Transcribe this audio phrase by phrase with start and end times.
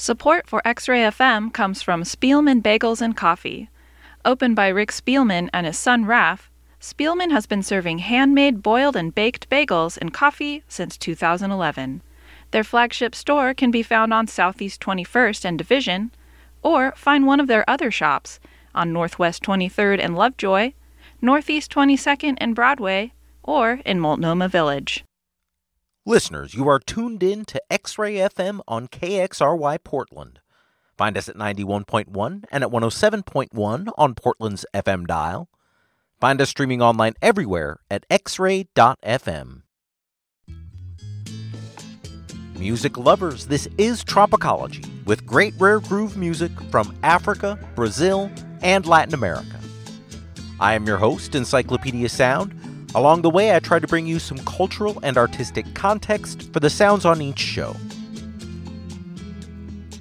[0.00, 3.68] Support for X Ray FM comes from Spielman Bagels and Coffee.
[4.24, 6.48] Opened by Rick Spielman and his son Raph,
[6.80, 12.00] Spielman has been serving handmade boiled and baked bagels and coffee since 2011.
[12.50, 16.12] Their flagship store can be found on Southeast 21st and Division,
[16.62, 18.40] or find one of their other shops
[18.74, 20.72] on Northwest 23rd and Lovejoy,
[21.20, 23.12] Northeast 22nd and Broadway,
[23.42, 25.04] or in Multnomah Village.
[26.06, 30.40] Listeners, you are tuned in to X Ray FM on KXRY Portland.
[30.96, 35.50] Find us at 91.1 and at 107.1 on Portland's FM dial.
[36.18, 39.62] Find us streaming online everywhere at xray.fm.
[42.58, 48.30] Music lovers, this is Tropicology with great rare groove music from Africa, Brazil,
[48.62, 49.60] and Latin America.
[50.58, 52.54] I am your host, Encyclopedia Sound
[52.92, 56.68] Along the way, I try to bring you some cultural and artistic context for the
[56.68, 57.76] sounds on each show.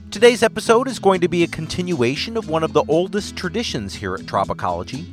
[0.10, 4.16] Today's episode is going to be a continuation of one of the oldest traditions here
[4.16, 5.06] at Tropicology,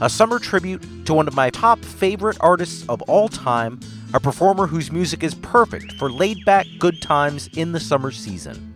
[0.00, 3.80] a summer tribute to one of my top favorite artists of all time,
[4.14, 8.72] a performer whose music is perfect for laid back good times in the summer season.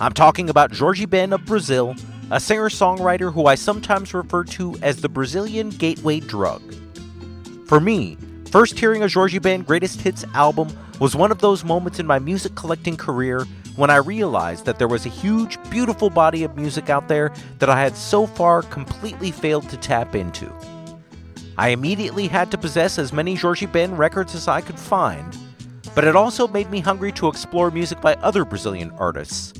[0.00, 1.94] I'm talking about Jorge Ben of Brazil,
[2.32, 6.60] a singer songwriter who I sometimes refer to as the Brazilian gateway drug.
[7.66, 8.16] For me,
[8.52, 10.68] first hearing a Jorge Ben greatest hits album
[11.00, 14.86] was one of those moments in my music collecting career when I realized that there
[14.86, 19.32] was a huge, beautiful body of music out there that I had so far completely
[19.32, 20.48] failed to tap into.
[21.58, 25.36] I immediately had to possess as many Jorge Ben records as I could find,
[25.92, 29.54] but it also made me hungry to explore music by other Brazilian artists.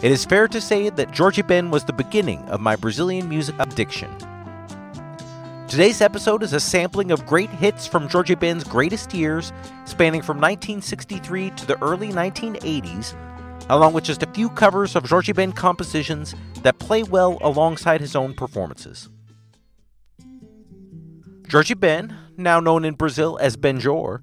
[0.00, 3.56] It is fair to say that Jorge Ben was the beginning of my Brazilian music
[3.58, 4.14] addiction.
[5.70, 9.52] Today's episode is a sampling of great hits from Jorge Ben's greatest years,
[9.84, 13.14] spanning from 1963 to the early 1980s,
[13.70, 18.16] along with just a few covers of Jorge Ben compositions that play well alongside his
[18.16, 19.08] own performances.
[21.48, 24.22] Jorge Ben, now known in Brazil as Benjor,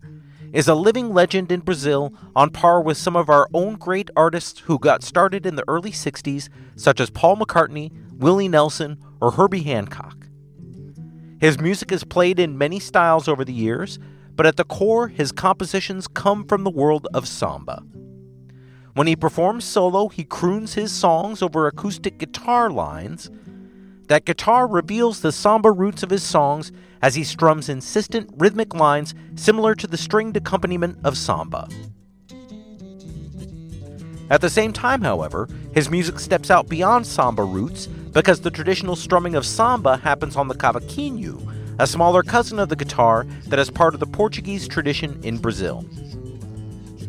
[0.52, 4.60] is a living legend in Brazil on par with some of our own great artists
[4.60, 9.64] who got started in the early 60s, such as Paul McCartney, Willie Nelson, or Herbie
[9.64, 10.27] Hancock.
[11.40, 14.00] His music is played in many styles over the years,
[14.36, 17.84] but at the core, his compositions come from the world of samba.
[18.94, 23.30] When he performs solo, he croons his songs over acoustic guitar lines.
[24.08, 26.72] That guitar reveals the samba roots of his songs
[27.04, 31.68] as he strums insistent rhythmic lines similar to the stringed accompaniment of samba.
[34.32, 38.96] At the same time, however, his music steps out beyond samba roots because the traditional
[38.96, 41.42] strumming of samba happens on the cavaquinho,
[41.80, 45.82] a smaller cousin of the guitar that is part of the Portuguese tradition in Brazil.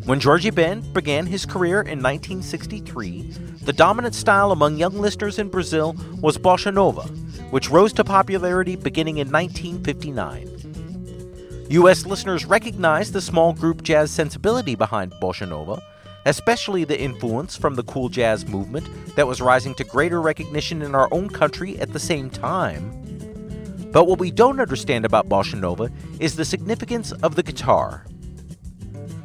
[0.05, 3.21] When Jorge Ben began his career in 1963,
[3.63, 7.03] the dominant style among young listeners in Brazil was bossa nova,
[7.51, 10.47] which rose to popularity beginning in 1959.
[11.69, 12.07] U.S.
[12.07, 15.79] listeners recognized the small group jazz sensibility behind bossa nova,
[16.29, 20.93] especially the influence from the cool jazz movement that was rising to greater recognition in
[20.93, 22.91] our own country at the same time.
[23.91, 28.05] But what we don't understand about bossa nova is the significance of the guitar.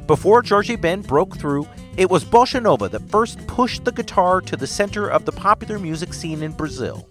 [0.07, 4.57] Before Jorge Ben broke through, it was bossa nova that first pushed the guitar to
[4.57, 7.07] the center of the popular music scene in Brazil.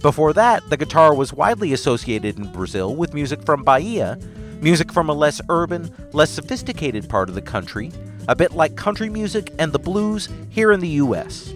[0.00, 4.16] Before that, the guitar was widely associated in Brazil with music from Bahia,
[4.60, 7.90] music from a less urban, less sophisticated part of the country,
[8.28, 11.52] a bit like country music and the blues here in the US.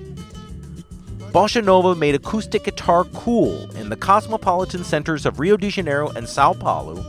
[1.33, 6.29] Bossa Nova made acoustic guitar cool in the cosmopolitan centers of Rio de Janeiro and
[6.29, 7.05] Sao Paulo.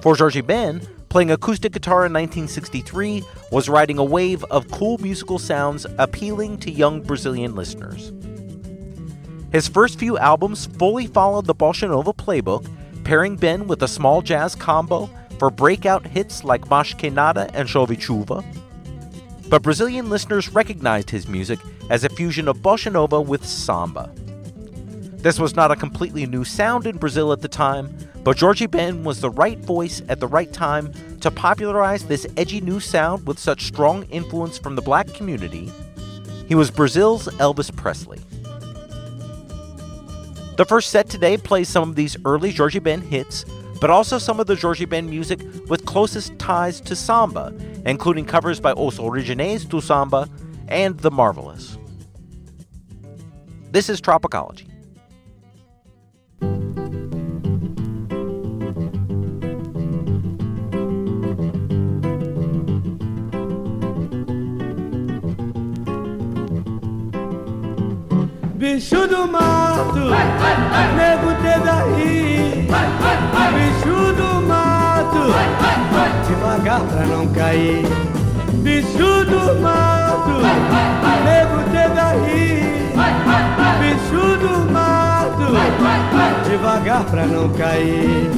[0.00, 0.80] For Jorge Ben,
[1.10, 6.70] playing acoustic guitar in 1963 was riding a wave of cool musical sounds appealing to
[6.70, 8.12] young Brazilian listeners.
[9.52, 12.66] His first few albums fully followed the Bossa Nova playbook,
[13.04, 17.68] pairing Ben with a small jazz combo for breakout hits like Mais Que Nada and
[17.68, 18.44] Chove Chuva.
[19.48, 21.58] But Brazilian listeners recognized his music
[21.90, 24.12] as a fusion of bossa nova with samba.
[25.18, 29.04] This was not a completely new sound in Brazil at the time, but Jorge Ben
[29.04, 33.38] was the right voice at the right time to popularize this edgy new sound with
[33.38, 35.72] such strong influence from the black community.
[36.46, 38.20] He was Brazil's Elvis Presley.
[40.56, 43.44] The first set today plays some of these early Jorge Ben hits,
[43.80, 47.54] but also some of the Jorge Ben music with closest ties to samba,
[47.86, 50.28] including covers by Os Originais do Samba
[50.68, 51.78] and The Marvelous.
[53.70, 54.67] This is Tropicology.
[68.58, 70.10] Bicho do mato,
[70.96, 72.66] nego teve aí,
[73.54, 75.32] bicho do mato,
[76.26, 77.86] devagar pra não cair,
[78.54, 80.40] bicho do mato,
[81.24, 82.90] nego teve aí,
[83.78, 85.52] bicho do mato,
[86.50, 88.28] devagar pra não cair,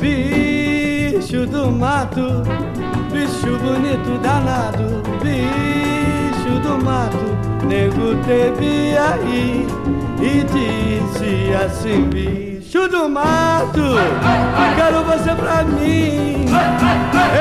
[0.00, 2.42] bicho do mato,
[3.12, 5.95] bicho bonito danado, bicho
[6.60, 7.18] do mato
[7.66, 9.66] nego teve aí
[10.20, 13.82] e disse assim, bicho do mato,
[14.76, 16.46] quero você pra mim,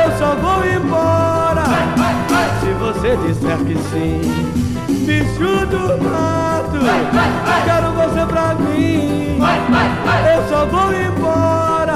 [0.04, 1.64] eu só vou embora
[2.60, 4.22] se você disser que sim.
[5.06, 6.80] Bicho do mato,
[7.66, 9.38] quero você pra mim,
[10.34, 11.96] eu só vou embora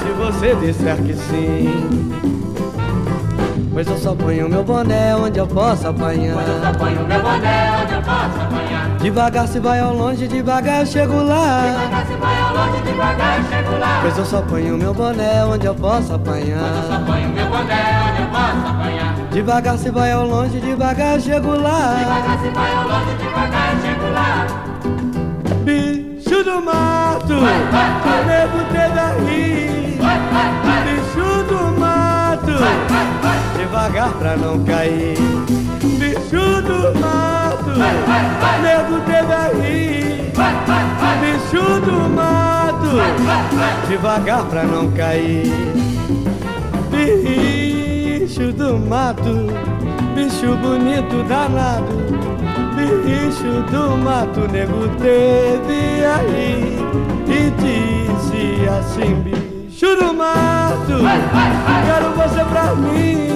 [0.00, 2.14] se você disser que sim.
[3.74, 6.34] Pois eu só ponho meu boné onde eu posso apanhar.
[6.34, 8.96] Pois eu só ponho meu boné onde eu posso apanhar.
[9.00, 11.62] Devagar se vai ao longe, devagar eu chego lá.
[11.66, 13.98] Devagar se vai ao longe, devagar eu chego lá.
[14.02, 16.60] Pois eu só ponho meu boné onde eu posso apanhar.
[16.60, 19.14] Pois eu só ponho meu boné onde eu posso apanhar.
[19.32, 21.96] Devagar se vai ao longe, devagar eu chego lá.
[21.98, 24.46] Devagar se vai ao longe, devagar eu chego lá.
[25.64, 27.34] Bicho do mato,
[28.24, 29.98] nego teve aí.
[30.84, 33.43] Bicho do mato
[33.74, 35.16] devagar pra não cair.
[35.98, 37.70] Bicho do mato,
[38.62, 40.32] nego teve aí.
[41.20, 42.86] Bicho do mato,
[43.88, 45.52] devagar pra não cair.
[46.88, 49.48] Bicho do mato,
[50.14, 51.96] bicho bonito danado.
[52.76, 56.78] Bicho do mato, nego teve aí.
[57.26, 61.02] E disse assim, bicho do mato,
[61.84, 63.34] quero você pra mim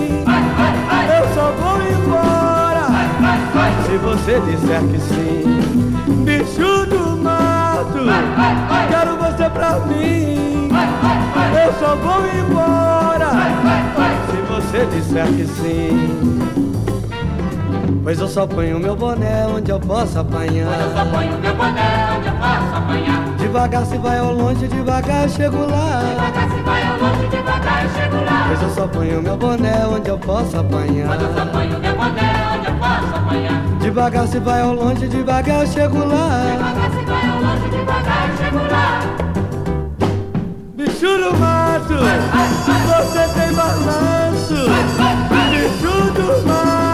[1.39, 2.87] só vou embora
[3.87, 5.45] se você disser que sim.
[6.25, 8.01] Bicho do mato,
[8.89, 10.69] quero você pra mim.
[11.65, 13.31] Eu só vou embora
[14.29, 16.39] se você disser que sim.
[18.03, 20.67] Pois eu só ponho meu boné onde eu posso apanhar.
[20.67, 23.37] Pois eu só ponho meu boné onde eu posso apanhar.
[23.39, 26.01] Devagar se vai ao longe, devagar eu chego lá.
[26.01, 26.63] Devagar se
[27.89, 31.09] devagar eu eu só ponho meu boné onde eu posso apanhar.
[31.09, 33.63] Pois eu só ponho meu boné onde eu posso apanhar.
[33.81, 36.29] Devagar se vai ao longe, devagar eu chego lá.
[36.53, 39.01] Devagar se vai ao longe, devagar eu chego lá.
[40.77, 41.95] Bicho do mato,
[42.87, 44.55] você tem balanço.
[45.51, 46.89] Bicho do mato.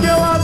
[0.00, 0.39] Chorava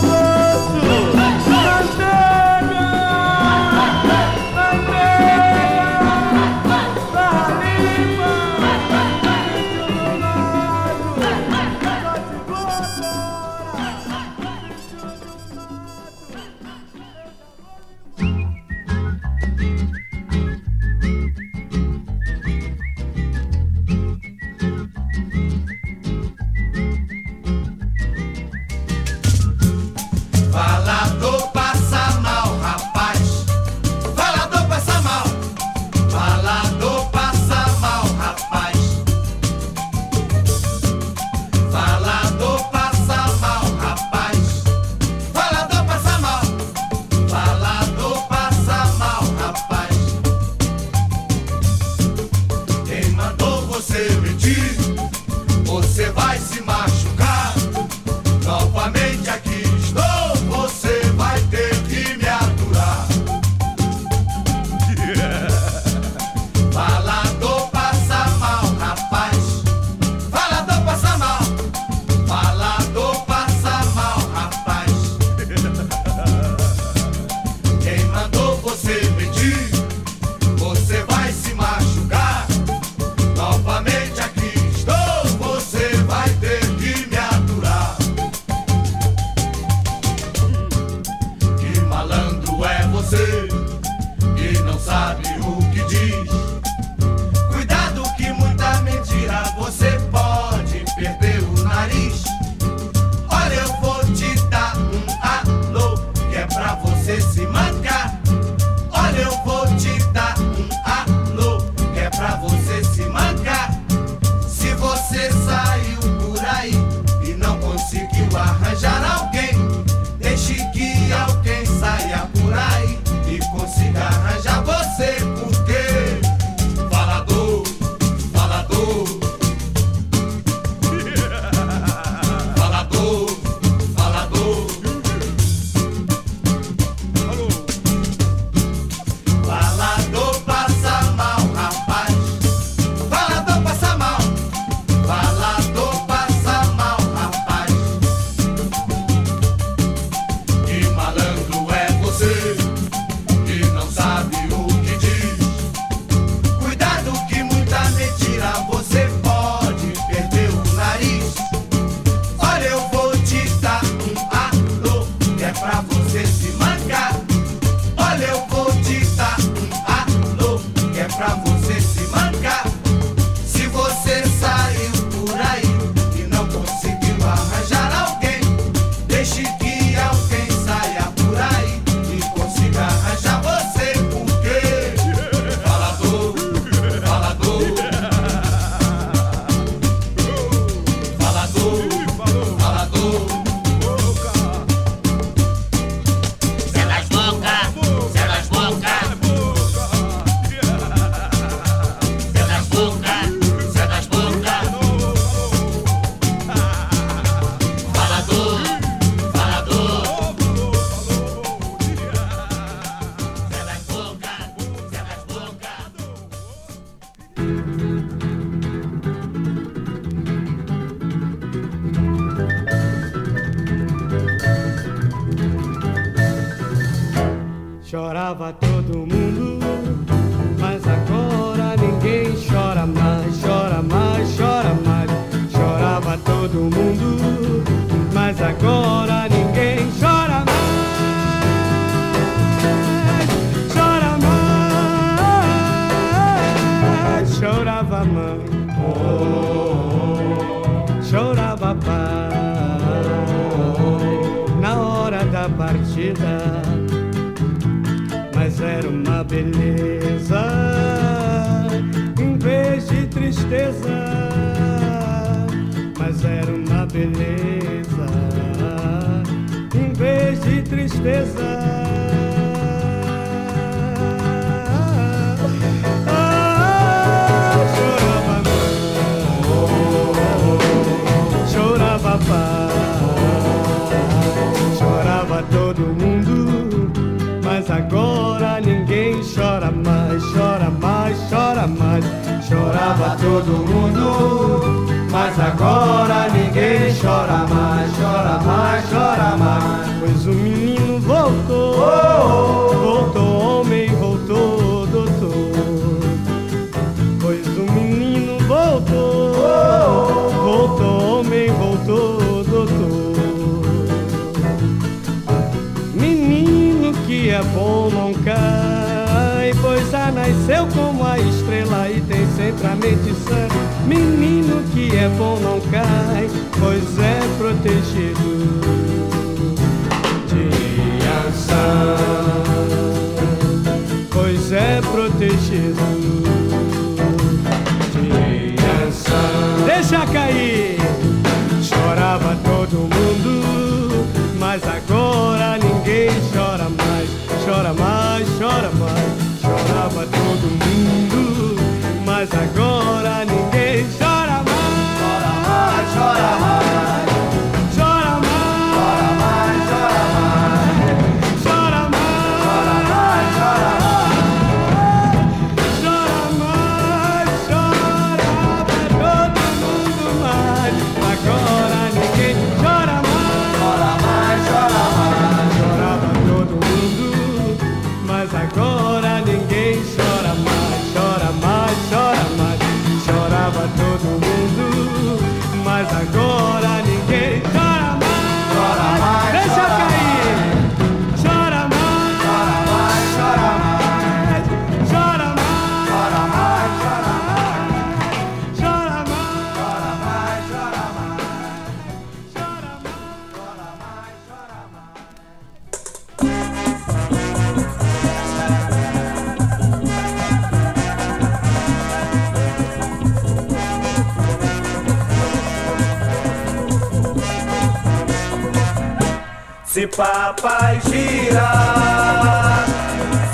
[419.77, 421.51] Se papai gira,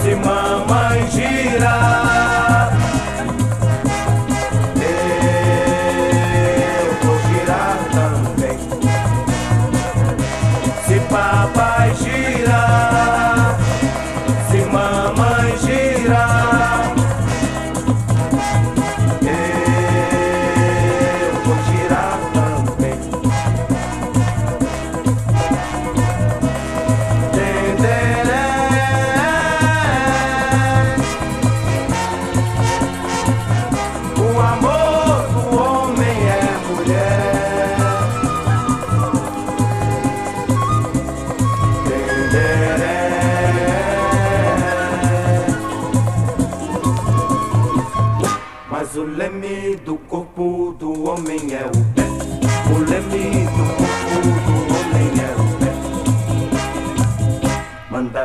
[0.02, 2.11] se mamãe gira,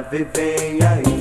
[0.10, 1.17] Vem aí.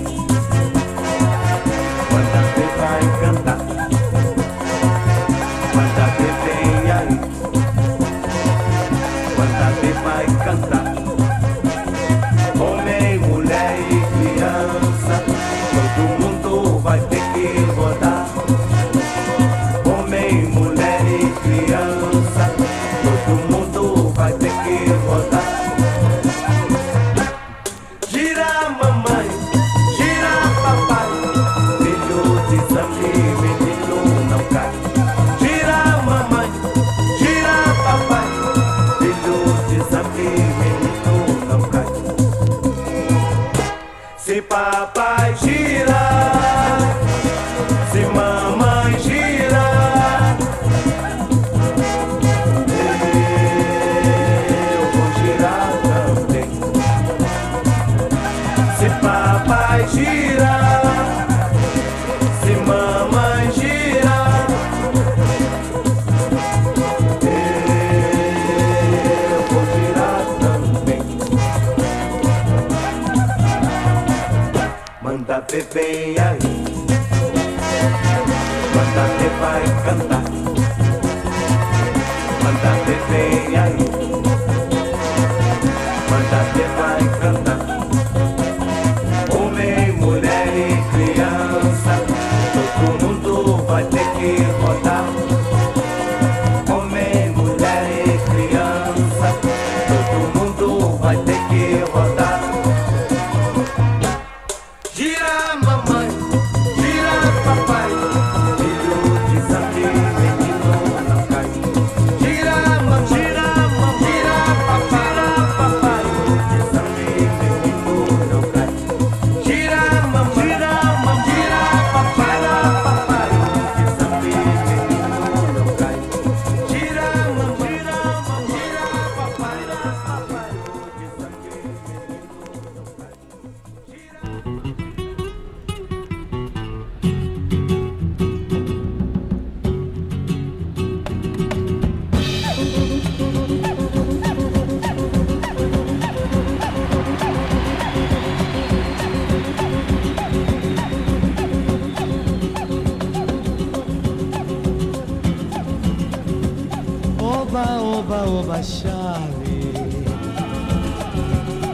[157.26, 159.72] Oba, oba, oba, Charlie.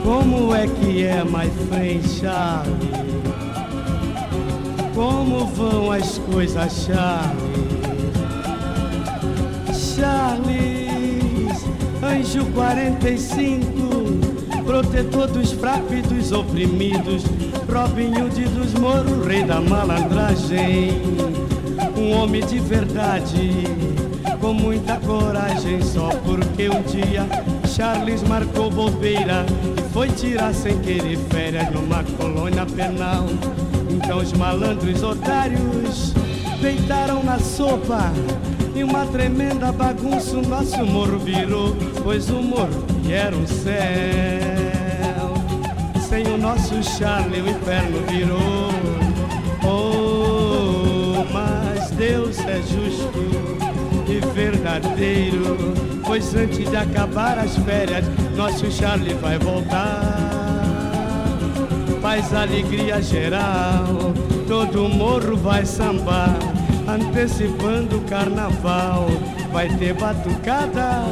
[0.03, 2.91] Como é que é, my friend Charlie?
[4.95, 7.43] Como vão as coisas, Charlie?
[9.95, 11.67] Charles,
[12.03, 17.25] anjo 45, protetor dos fracos e dos oprimidos,
[17.71, 21.03] Robin Hood dos moros, rei da malandragem,
[21.95, 23.67] um homem de verdade,
[24.43, 27.25] com muita coragem, só porque um dia
[27.65, 29.47] Charles marcou bobeira
[29.79, 33.27] e foi tirar sem querer férias numa colônia penal.
[33.89, 36.13] Então os malandros otários
[36.61, 38.13] deitaram na sopa
[38.75, 43.73] e uma tremenda bagunça o nosso morro virou, pois o morro era um céu.
[46.09, 48.73] Sem o nosso Charlie o inferno virou.
[49.65, 53.62] Oh, mas Deus é justo
[54.13, 55.57] e verdadeiro,
[56.05, 58.05] pois antes de acabar as férias,
[58.37, 60.33] nosso Charlie vai voltar.
[62.03, 64.13] Faz alegria geral,
[64.47, 66.37] todo morro vai sambar,
[66.87, 69.07] antecipando o carnaval.
[69.51, 71.05] Vai ter batucada,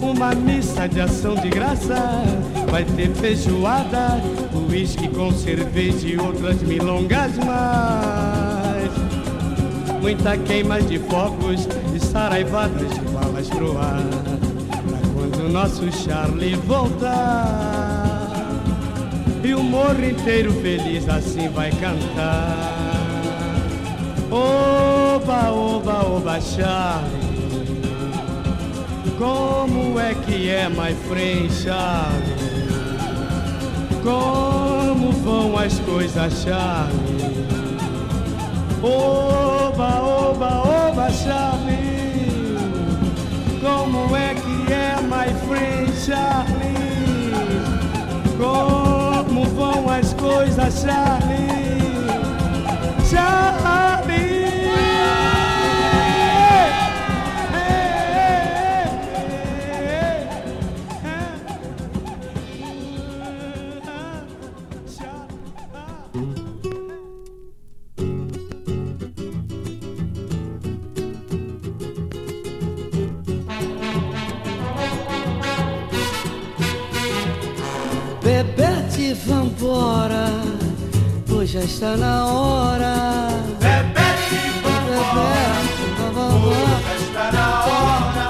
[0.00, 2.22] uma missa de ação de graça,
[2.70, 4.22] vai ter feijoada,
[4.70, 8.37] uísque com cerveja e outras milongas mais.
[10.00, 14.02] Muita queima de fogos e saraivadas de balas pro ar,
[14.70, 18.38] pra quando nosso Charlie voltar.
[19.42, 22.98] E o morro inteiro feliz assim vai cantar.
[24.30, 27.18] Oba, oba, oba, Charlie.
[29.18, 32.38] Como é que é, my friend Charlie?
[34.02, 37.17] Como vão as coisas, Charlie?
[38.82, 42.56] Oba, oba, oba, Charlie.
[43.60, 47.32] Como é que é, my friend Charlie?
[48.38, 51.48] Como vão as coisas, Charlie?
[53.10, 53.97] Charlie.
[81.48, 83.28] Já está na hora.
[83.58, 86.28] Bebete, vambora,
[87.00, 88.28] Está na hora.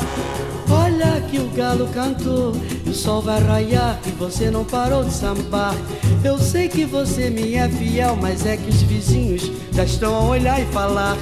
[0.70, 2.52] Olha que o galo cantou,
[2.87, 5.74] e o sol vai raiar e você não parou de sambar.
[6.22, 10.20] Eu sei que você me é fiel, mas é que os vizinhos já estão a
[10.20, 11.16] olhar e falar.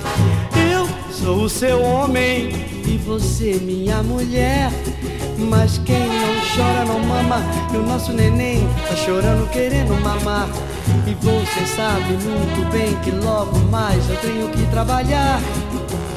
[0.70, 2.50] Eu sou o seu homem
[2.87, 4.70] e você minha mulher.
[5.38, 7.40] Mas quem não chora não mama,
[7.72, 10.48] e o nosso neném tá chorando querendo mamar.
[11.26, 15.40] Você sabe muito bem que logo mais eu tenho que trabalhar.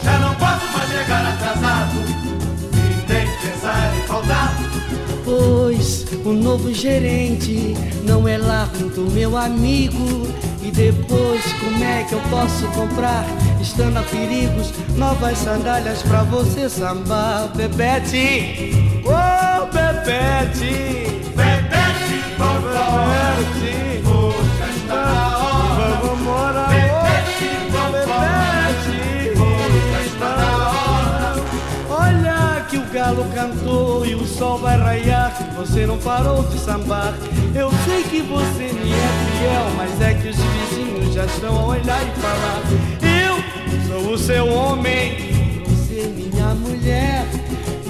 [0.04, 1.98] Já não posso mais chegar atrasado
[2.76, 4.54] e nem pensar em faltar.
[5.26, 10.28] Pois o novo gerente não é lá do meu amigo.
[10.62, 13.26] E depois, como é que eu posso comprar,
[13.60, 19.02] estando a perigos, novas sandálias pra você sambar, Bebete?
[19.04, 21.24] Ô, Bebete!
[21.36, 23.36] Bebete, vambora.
[23.60, 23.89] Bebete!
[34.62, 37.14] Vai raiar e você não parou de sambar.
[37.56, 41.66] Eu sei que você me é fiel, mas é que os vizinhos já estão a
[41.68, 42.62] olhar e falar.
[43.02, 43.44] Eu
[43.88, 47.26] sou o seu homem, você minha mulher.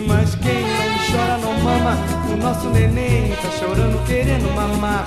[0.08, 1.96] Mas quem não chora não mama,
[2.34, 5.06] o nosso neném tá chorando querendo mamar.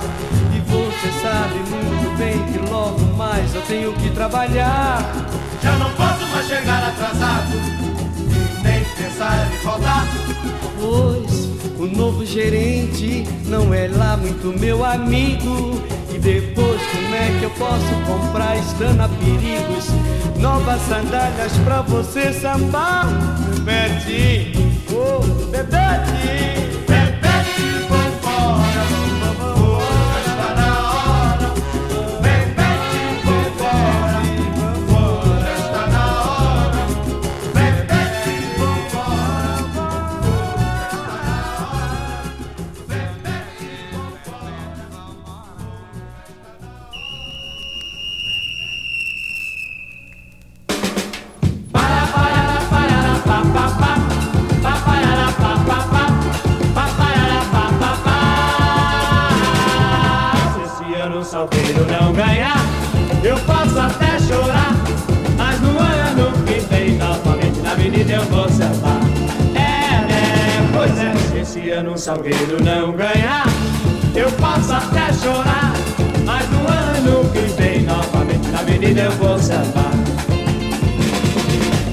[0.55, 4.99] E você sabe muito bem que logo mais eu tenho que trabalhar.
[5.61, 7.92] Já não posso mais chegar atrasado
[10.79, 15.81] Pois o novo gerente não é lá muito meu amigo.
[16.13, 19.87] E depois como é que eu posso comprar estando a perigos?
[20.39, 23.07] Novas sandálias pra você sambar,
[23.49, 24.51] Bebete,
[24.91, 27.02] oh, Bebete.
[72.03, 73.45] Salgueiro não ganhar,
[74.13, 75.71] eu posso até chorar.
[76.25, 79.93] Mas no ano que vem, novamente na avenida eu vou sambar.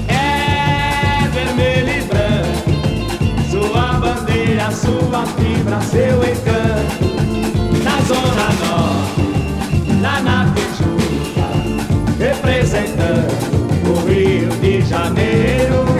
[0.09, 2.71] É vermelho e branco,
[3.49, 7.05] sua bandeira, sua fibra, seu encanto
[7.81, 11.47] na Zona Norte, lá na Tijuca,
[12.19, 13.31] representando
[13.87, 15.90] o Rio de Janeiro.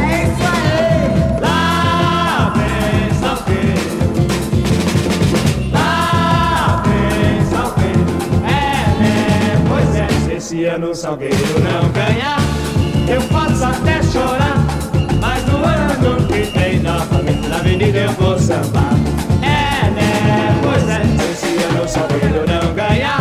[10.71, 12.39] Se esse ano o Salgueiro não ganhar,
[13.07, 14.55] eu posso até chorar.
[15.19, 18.93] Mas no ano que vem, novamente na avenida eu vou sambar.
[19.41, 20.60] É, né?
[20.63, 23.19] Pois é, se esse ano o Salgueiro não ganhar,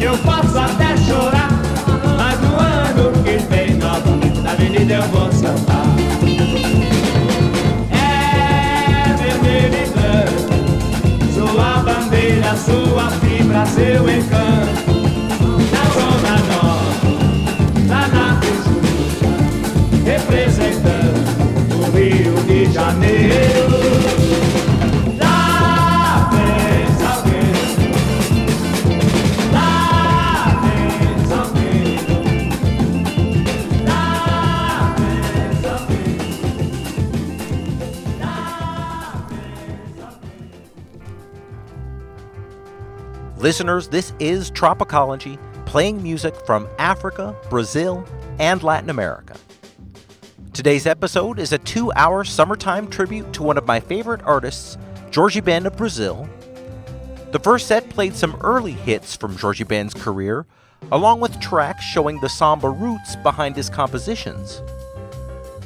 [0.00, 1.48] eu posso até chorar.
[2.18, 5.86] Mas no ano que vem, novamente na avenida eu vou sambar.
[7.90, 9.94] É vermelho
[11.82, 14.93] bandeira, sua fibra, seu encanto.
[22.54, 24.04] Vem Salgueiro.
[43.36, 48.02] Listeners, this is Tropicology, playing music from Africa, Brazil,
[48.38, 49.33] and Latin America.
[50.64, 54.78] Today's episode is a two hour summertime tribute to one of my favorite artists,
[55.14, 56.26] Jorge Ben of Brazil.
[57.32, 60.46] The first set played some early hits from Jorge Ben's career,
[60.90, 64.62] along with tracks showing the samba roots behind his compositions.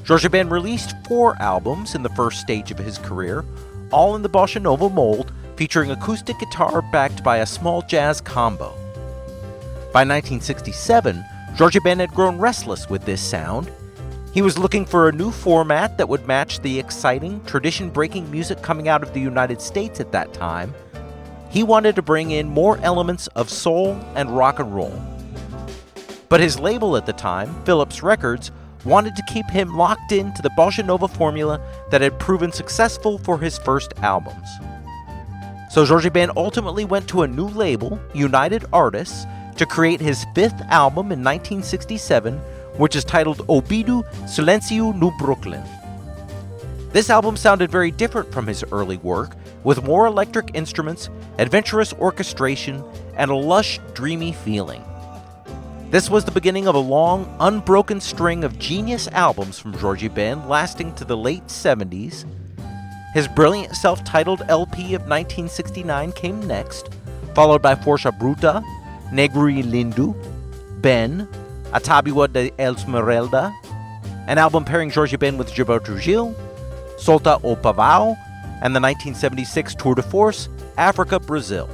[0.04, 3.44] Jorge Ben released four albums in the first stage of his career,
[3.92, 8.70] all in the bossa nova mold, featuring acoustic guitar backed by a small jazz combo.
[9.92, 11.24] By 1967,
[11.56, 13.70] Jorge Ben had grown restless with this sound.
[14.32, 18.62] He was looking for a new format that would match the exciting, tradition breaking music
[18.62, 20.74] coming out of the United States at that time.
[21.50, 25.02] He wanted to bring in more elements of soul and rock and roll.
[26.28, 28.50] But his label at the time, Philips Records,
[28.84, 31.60] wanted to keep him locked into the bossa nova formula
[31.90, 34.48] that had proven successful for his first albums.
[35.70, 40.60] So Jorge Ben ultimately went to a new label, United Artists, to create his fifth
[40.68, 42.40] album in 1967,
[42.78, 45.62] which is titled Obidu Silencio no Brooklyn.
[46.92, 52.82] This album sounded very different from his early work, with more electric instruments, adventurous orchestration,
[53.16, 54.82] and a lush, dreamy feeling.
[55.90, 60.48] This was the beginning of a long, unbroken string of genius albums from Georgie Ben
[60.48, 62.24] lasting to the late 70s.
[63.14, 66.90] His brilliant self titled LP of 1969 came next,
[67.34, 68.62] followed by Força Bruta,
[69.10, 70.14] Negro Lindu,
[70.82, 71.26] Ben,
[71.70, 73.54] A Tabua de Esmeralda,
[74.26, 76.34] an album pairing Georgie Ben with Gilberto Gil,
[76.96, 78.16] Solta o Pavão,
[78.62, 81.68] and the 1976 Tour de Force, Africa Brazil.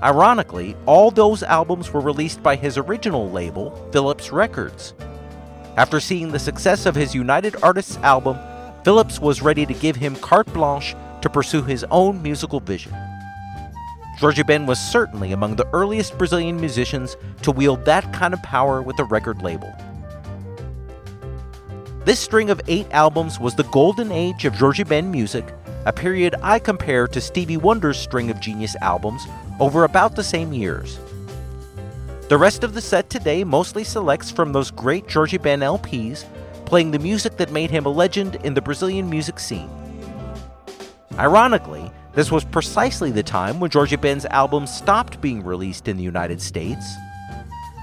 [0.00, 4.94] Ironically, all those albums were released by his original label, Philips Records.
[5.76, 8.38] After seeing the success of his United Artists album,
[8.84, 12.94] Philips was ready to give him carte blanche to pursue his own musical vision.
[14.18, 18.82] Jorge Ben was certainly among the earliest Brazilian musicians to wield that kind of power
[18.82, 19.72] with a record label.
[22.04, 25.54] This string of eight albums was the golden age of Jorge Ben music,
[25.86, 29.22] a period I compare to Stevie Wonder's string of genius albums
[29.60, 30.98] over about the same years.
[32.28, 36.24] The rest of the set today mostly selects from those great Jorge Ben LPs,
[36.64, 39.70] playing the music that made him a legend in the Brazilian music scene.
[41.16, 46.02] Ironically, this was precisely the time when Jorge Ben's albums stopped being released in the
[46.02, 46.96] United States.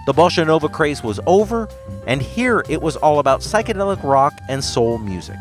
[0.07, 1.69] The Bossa Nova craze was over,
[2.05, 5.37] and here it was all about psychedelic rock and soul music.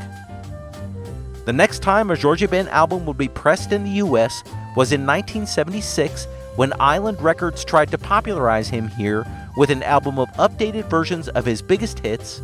[1.44, 4.44] The next time a Jorge Ben album would be pressed in the US
[4.76, 9.26] was in 1976 when Island Records tried to popularize him here
[9.57, 12.42] with an album of updated versions of his biggest hits.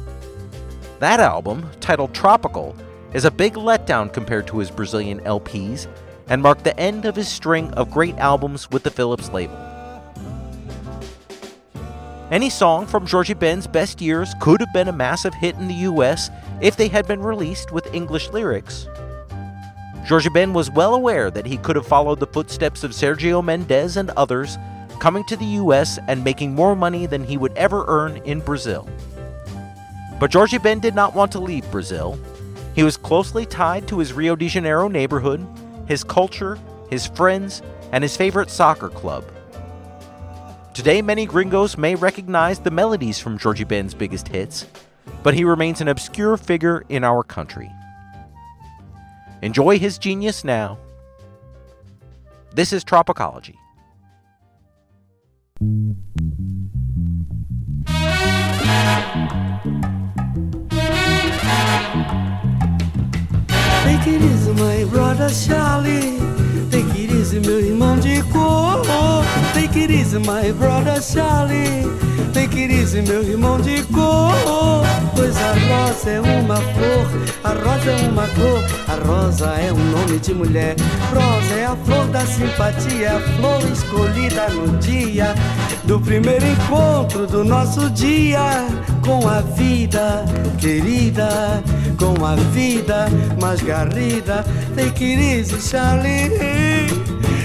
[0.98, 2.74] That album, titled Tropical,
[3.14, 5.86] is a big letdown compared to his Brazilian LPs
[6.30, 9.58] and marked the end of his string of great albums with the Philips label.
[12.30, 15.82] Any song from Jorge Ben's best years could have been a massive hit in the
[15.90, 18.86] US if they had been released with English lyrics.
[20.08, 23.96] Jorge Ben was well aware that he could have followed the footsteps of Sergio Mendes
[23.96, 24.58] and others,
[25.00, 28.88] coming to the US and making more money than he would ever earn in Brazil.
[30.20, 32.16] But Jorge Ben did not want to leave Brazil.
[32.76, 35.44] He was closely tied to his Rio de Janeiro neighborhood,
[35.90, 36.56] his culture,
[36.88, 39.24] his friends, and his favorite soccer club.
[40.72, 44.68] Today, many gringos may recognize the melodies from Jorge Ben's biggest hits,
[45.24, 47.68] but he remains an obscure figure in our country.
[49.42, 50.78] Enjoy his genius now.
[52.54, 53.56] This is Tropicology.
[64.02, 66.18] Take it easy, my brother Charlie.
[66.70, 68.80] Take it easy, meu irmão de cor.
[69.52, 71.84] Take it easy, my brother Charlie.
[72.32, 74.32] Take it easy, meu irmão de cor.
[75.14, 77.06] Pois a rosa é uma flor,
[77.44, 80.76] a rosa é uma cor, a rosa é um nome de mulher.
[81.12, 85.34] Rosa é a flor da simpatia, a flor escolhida no dia
[85.84, 88.66] do primeiro encontro do nosso dia
[89.04, 90.24] com a vida
[90.58, 91.62] querida,
[92.00, 93.06] com a vida
[93.40, 94.44] mais garrida.
[94.74, 96.30] Take it easy, Charlie.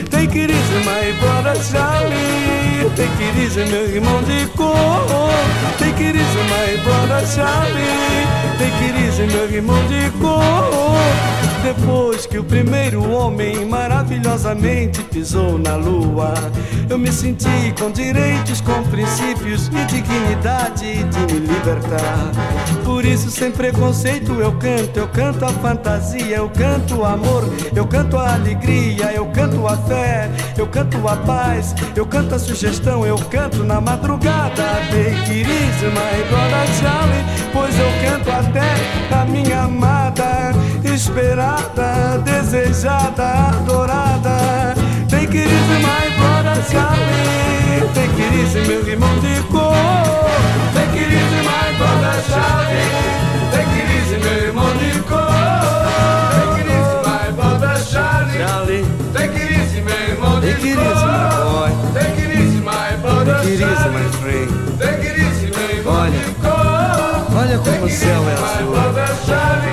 [0.09, 2.89] Take it easy, my brother Charlie.
[2.95, 5.29] Take it easy, meu irmão de cor.
[5.77, 8.25] Take it easy, my brother Charlie.
[8.57, 11.44] Take it easy, meu irmão de cor.
[11.65, 16.31] Depois que o primeiro homem maravilhosamente pisou na lua,
[16.87, 22.31] eu me senti com direitos, com princípios e dignidade de me libertar.
[22.83, 27.43] Por isso, sem preconceito, eu canto, eu canto a fantasia, eu canto o amor,
[27.75, 32.39] eu canto a alegria, eu canto a fé, eu canto a paz, eu canto a
[32.39, 34.63] sugestão, eu canto na madrugada.
[34.91, 40.04] Take it easy, my brother Charlie, pois eu canto até a minha amada,
[40.95, 44.73] esperada, desejada, adorada.
[45.09, 49.41] Take it easy, my brother Charlie, take easy, meu irmão de
[67.55, 68.73] olha como o céu é azul.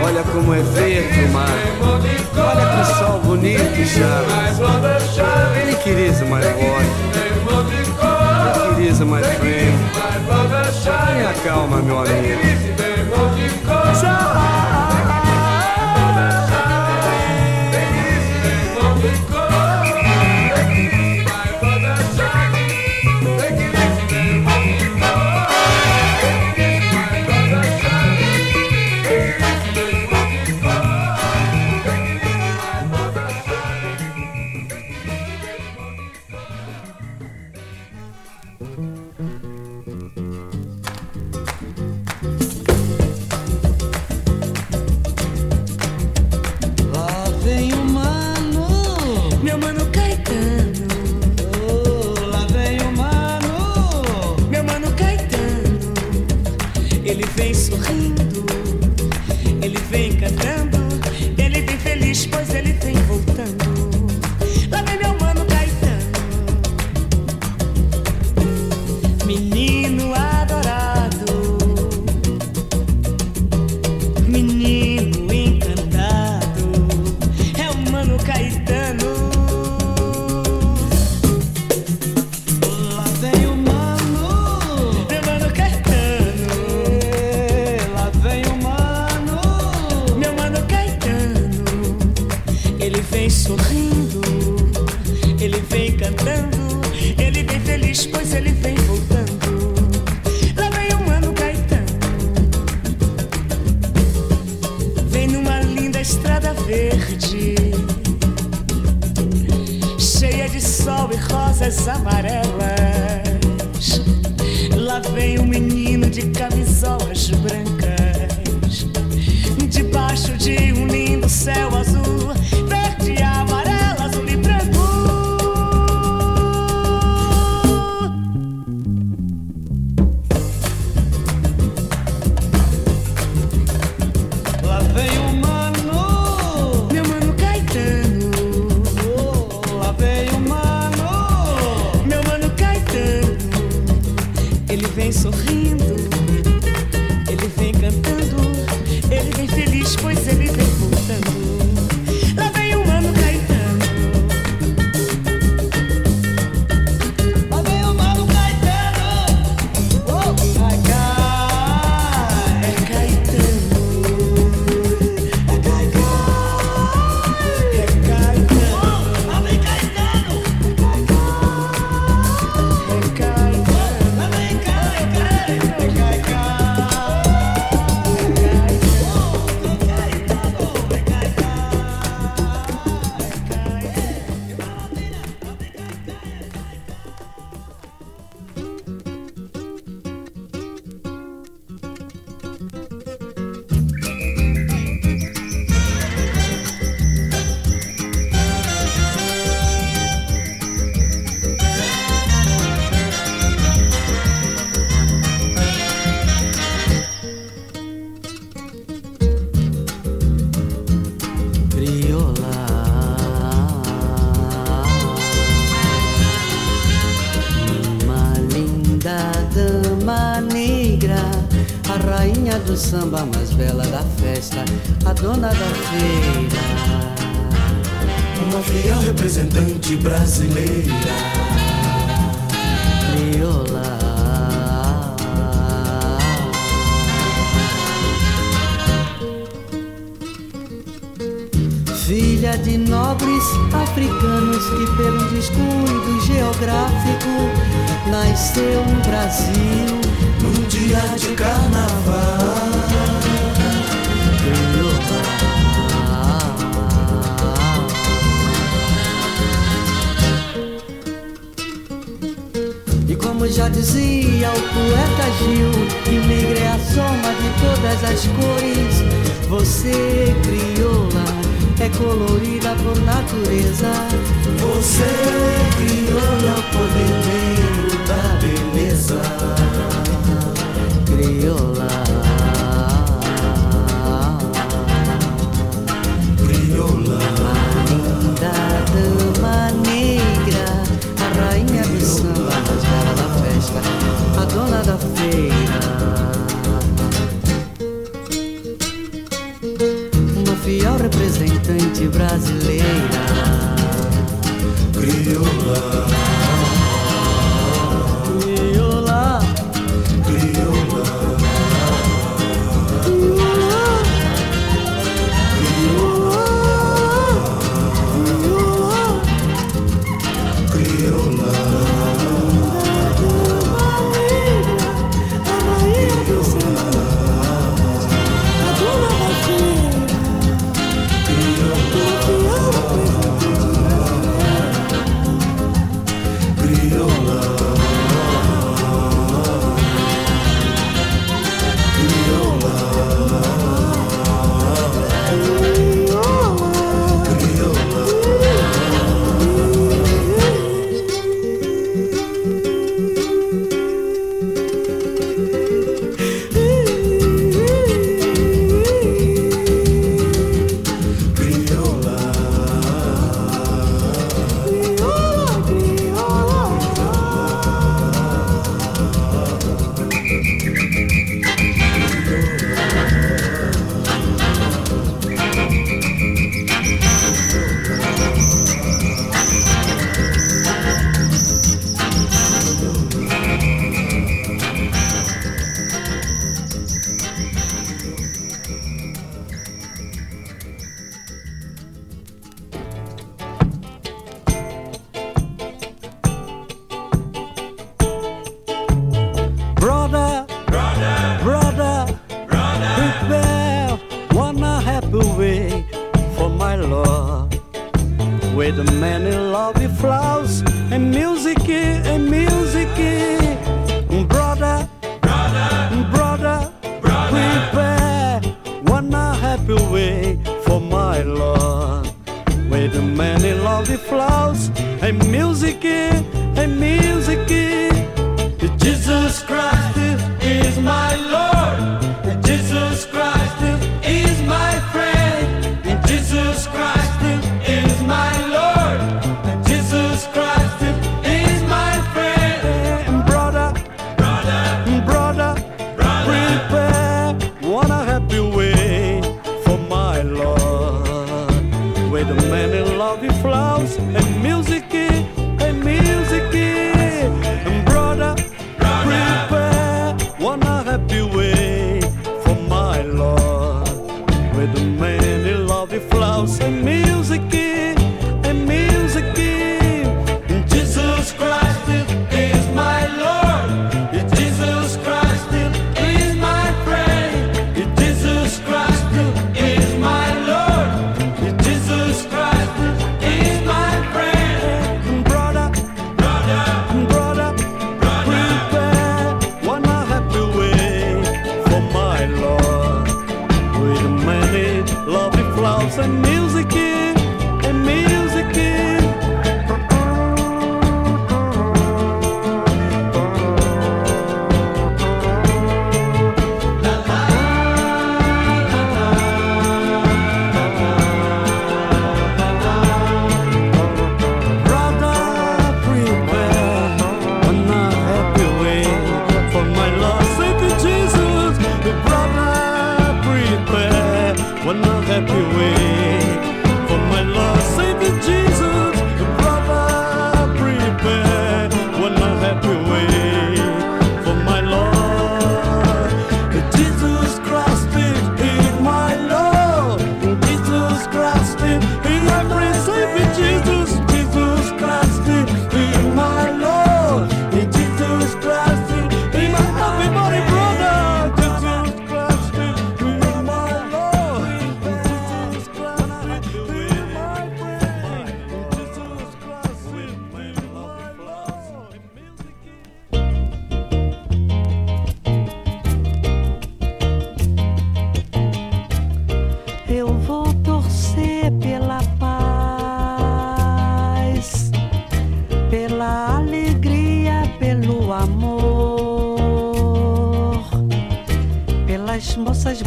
[0.05, 1.49] Olha como é verde o mar.
[2.37, 3.63] Olha que sol bonito.
[5.55, 6.85] Take it easy, my boy.
[8.79, 9.79] It easy, my friend.
[10.85, 12.41] Tenha calma, meu amigo.
[12.45, 12.73] Easy,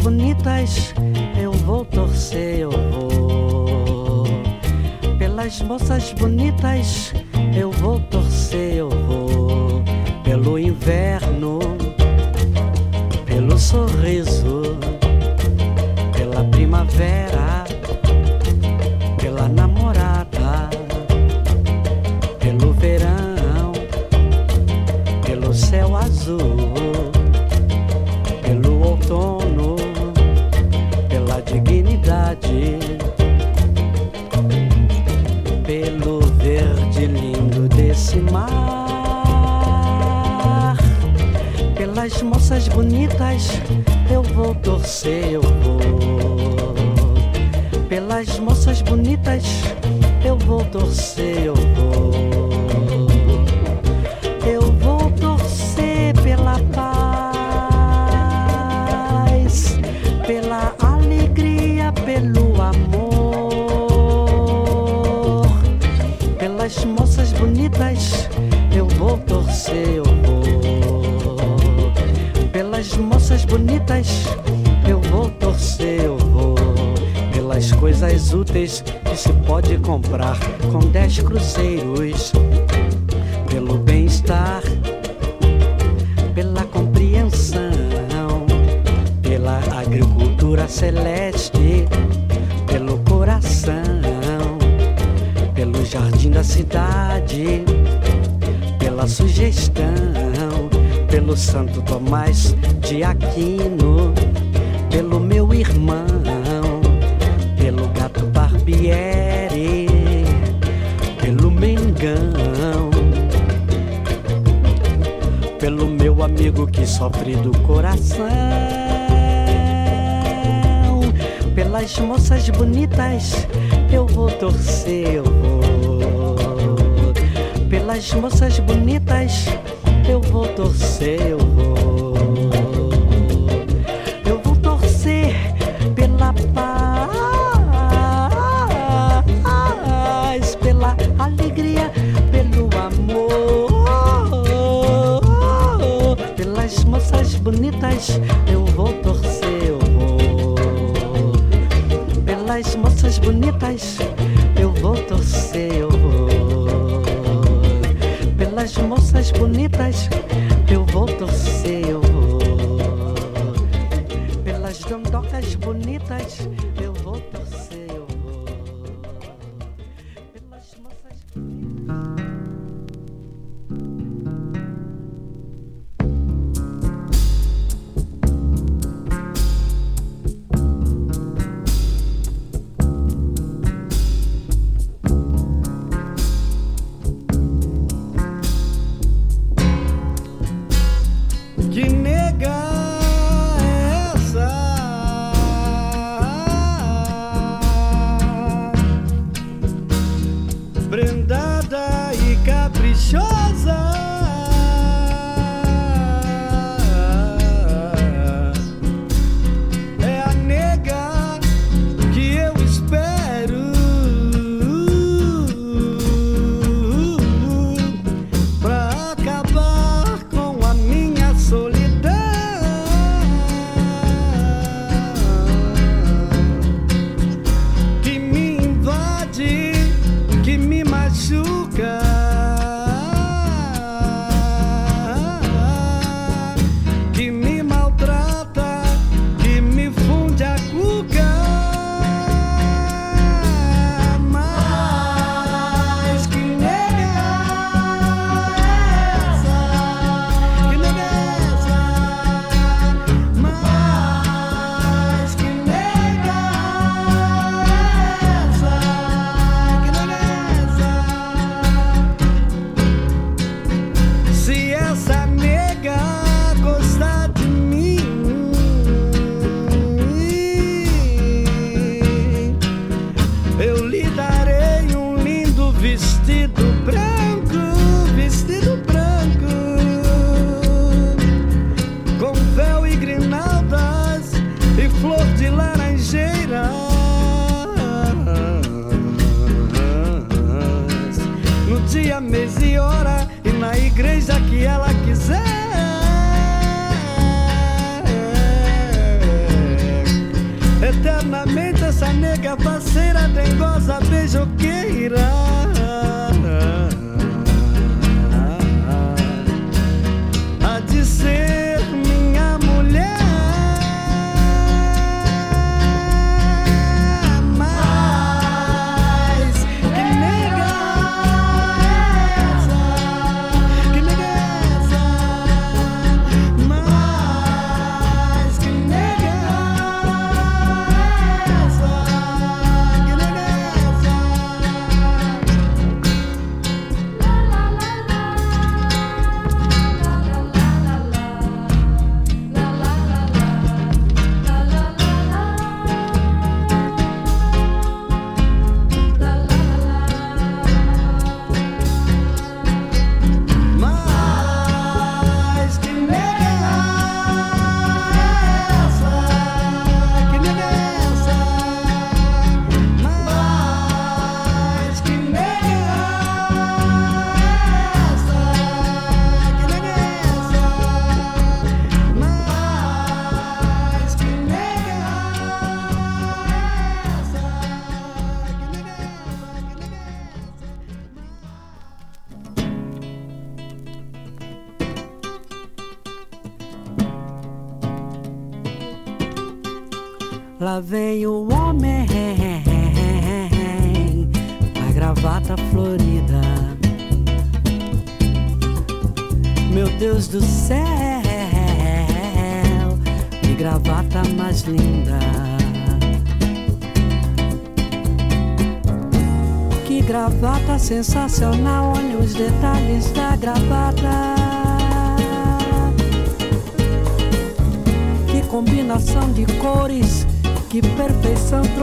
[0.06, 0.94] bonitas,
[1.36, 4.24] eu vou torcer, eu vou.
[5.18, 7.12] Pelas moças bonitas,
[7.58, 8.15] eu vou torcer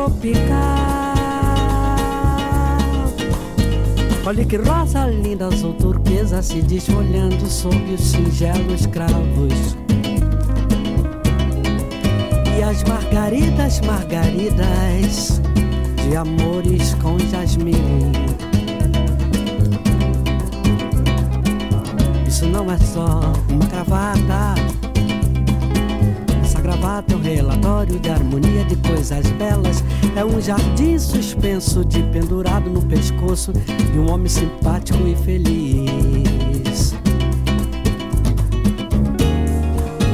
[0.03, 0.43] tropical.
[4.25, 9.77] Olha que rosa linda azul turquesa se desfolhando sob os singelos cravos.
[12.57, 15.41] E as margaridas, margaridas
[16.01, 18.11] de amores com jasmim.
[22.27, 24.72] Isso não é só uma cravata
[27.01, 29.83] é um relatório de harmonia de coisas belas.
[30.15, 36.93] É um jardim suspenso de pendurado no pescoço de um homem simpático e feliz.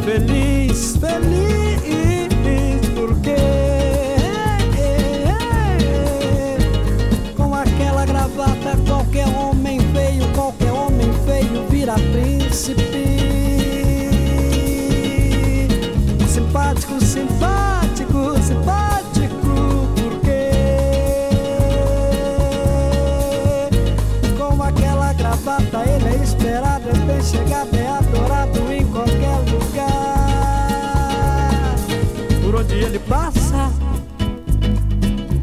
[0.05, 2.08] Feliz, feliz.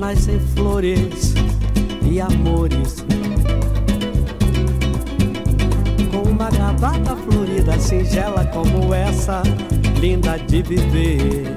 [0.06, 1.34] nascem flores
[2.08, 3.04] e amores.
[6.12, 9.42] Com uma gravata florida, singela como essa,
[10.00, 11.52] linda de viver.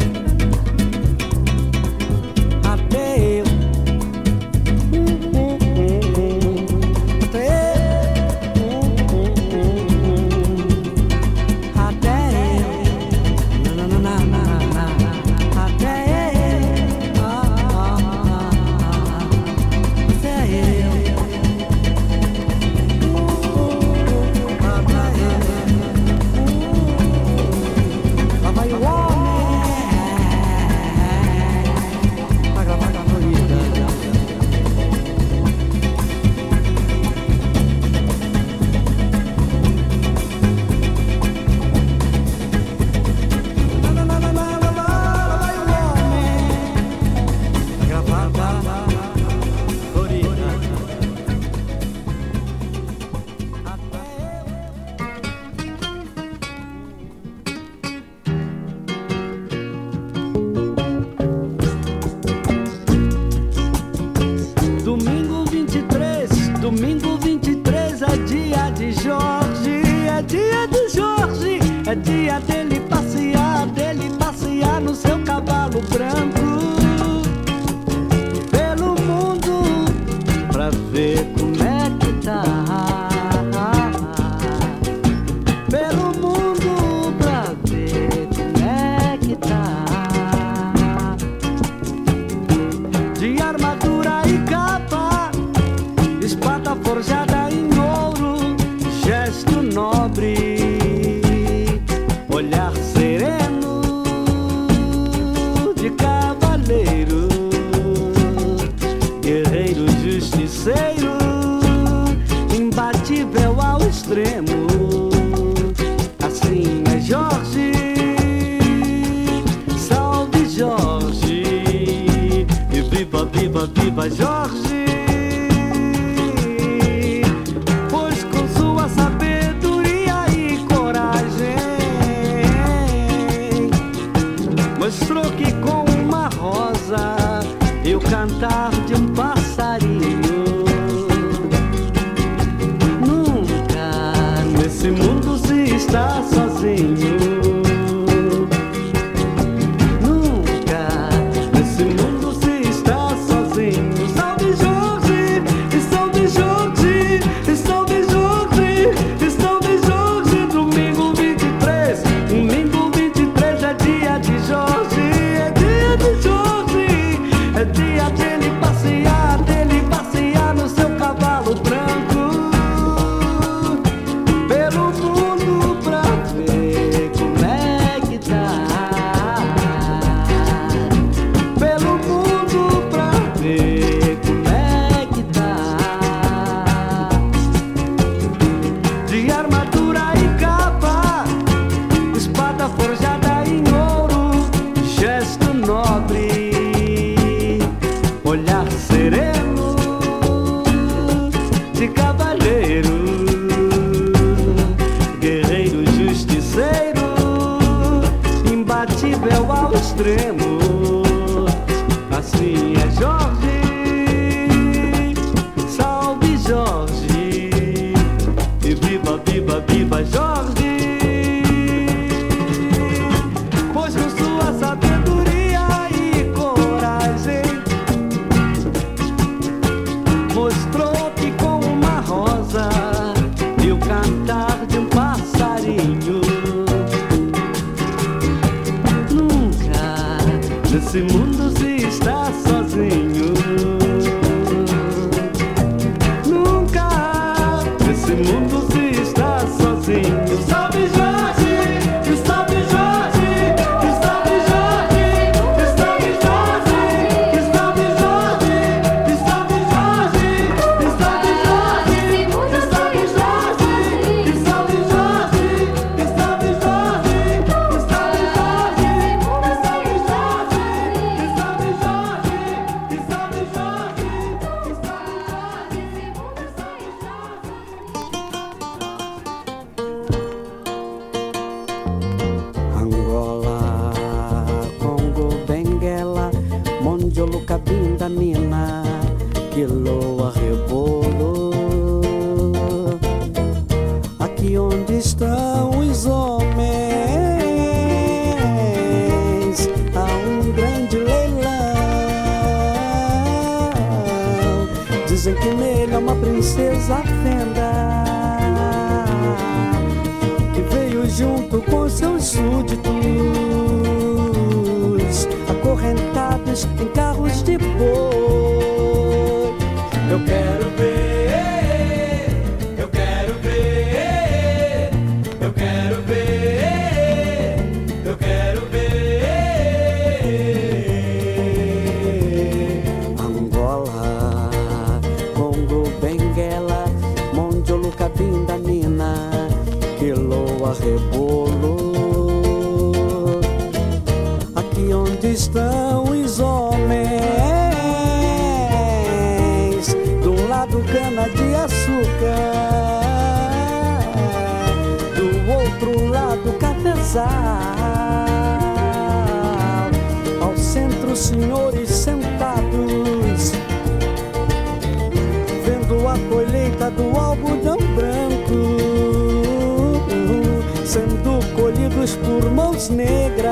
[372.50, 373.50] mãos negras.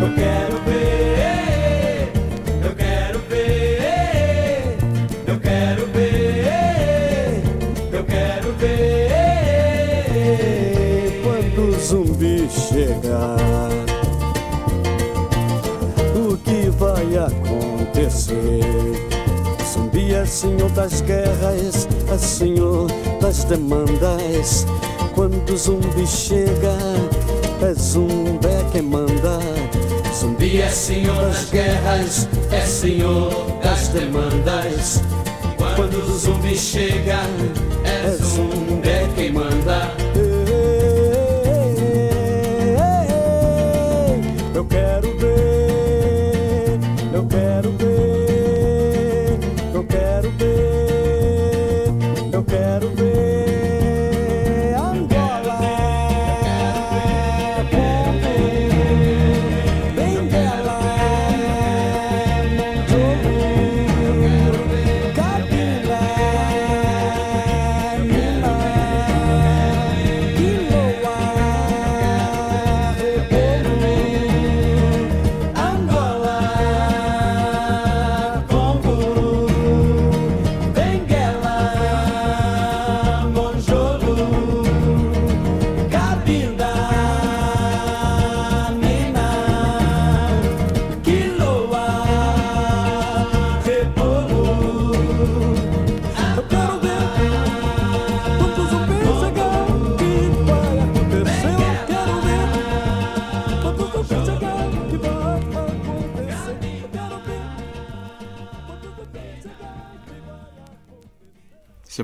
[0.00, 2.12] Eu quero ver,
[2.64, 4.76] eu quero ver,
[5.26, 7.42] eu quero ver,
[7.92, 9.90] eu quero ver.
[11.22, 13.70] Quando o zumbi chegar,
[16.14, 18.60] o que vai acontecer?
[19.72, 22.86] Zumbi é senhor das guerras, é senhor
[23.20, 24.66] das demandas
[25.18, 26.78] quando o zumbi chega,
[27.60, 29.40] é zumbi é quem manda.
[30.14, 33.28] Zumbi é senhor das guerras, é senhor
[33.60, 35.02] das demandas.
[35.74, 37.18] Quando o zumbi chega,
[37.84, 38.97] é zumbi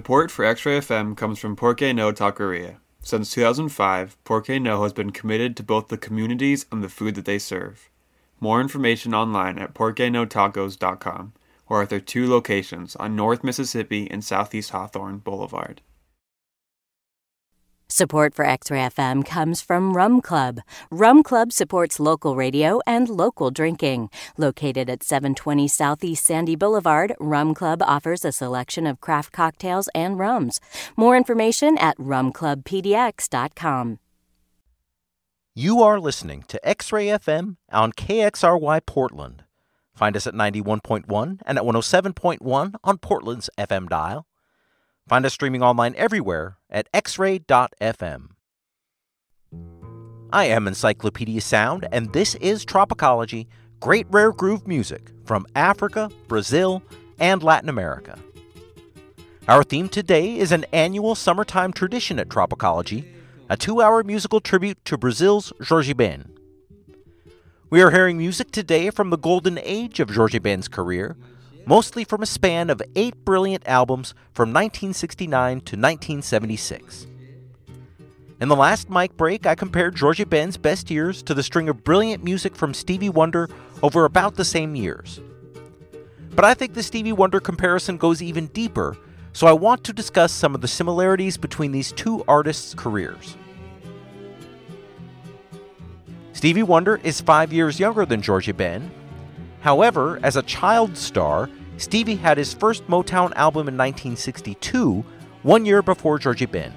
[0.04, 2.76] Support for X Ray FM comes from Porque No Taqueria.
[3.00, 7.24] Since 2005, Porque No has been committed to both the communities and the food that
[7.24, 7.88] they serve.
[8.38, 11.32] More information online at porquenotacos.com
[11.70, 15.80] or at their two locations on North Mississippi and Southeast Hawthorne Boulevard.
[17.94, 20.58] Support for X Ray FM comes from Rum Club.
[20.90, 24.10] Rum Club supports local radio and local drinking.
[24.36, 30.18] Located at 720 Southeast Sandy Boulevard, Rum Club offers a selection of craft cocktails and
[30.18, 30.58] rums.
[30.96, 33.98] More information at rumclubpdx.com.
[35.54, 39.44] You are listening to X Ray FM on KXRY Portland.
[39.94, 44.26] Find us at 91.1 and at 107.1 on Portland's FM dial.
[45.06, 48.28] Find us streaming online everywhere at xray.fm.
[50.32, 53.46] I am Encyclopedia Sound, and this is Tropicology
[53.80, 56.82] Great Rare Groove Music from Africa, Brazil,
[57.18, 58.18] and Latin America.
[59.46, 63.04] Our theme today is an annual summertime tradition at Tropicology,
[63.50, 66.32] a two hour musical tribute to Brazil's Jorge Ben.
[67.68, 71.14] We are hearing music today from the golden age of Jorge Ben's career,
[71.66, 77.06] mostly from a span of eight brilliant albums from 1969 to 1976.
[78.40, 81.84] In the last mic break, I compared Georgie Ben's best years to the string of
[81.84, 83.48] brilliant music from Stevie Wonder
[83.82, 85.20] over about the same years.
[86.34, 88.96] But I think the Stevie Wonder comparison goes even deeper,
[89.32, 93.36] so I want to discuss some of the similarities between these two artists' careers.
[96.32, 98.90] Stevie Wonder is five years younger than Georgie Ben.
[99.64, 101.48] However, as a child star,
[101.78, 105.02] Stevie had his first Motown album in 1962,
[105.42, 106.74] one year before Georgie Ben.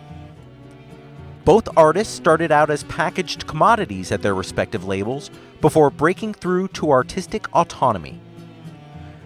[1.43, 5.29] Both artists started out as packaged commodities at their respective labels
[5.59, 8.21] before breaking through to artistic autonomy.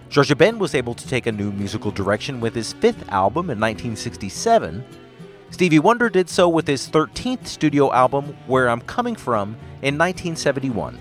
[0.08, 3.60] Georgia Ben was able to take a new musical direction with his fifth album in
[3.60, 4.84] 1967.
[5.50, 9.50] Stevie Wonder did so with his 13th studio album, Where I'm Coming From,
[9.82, 10.98] in 1971.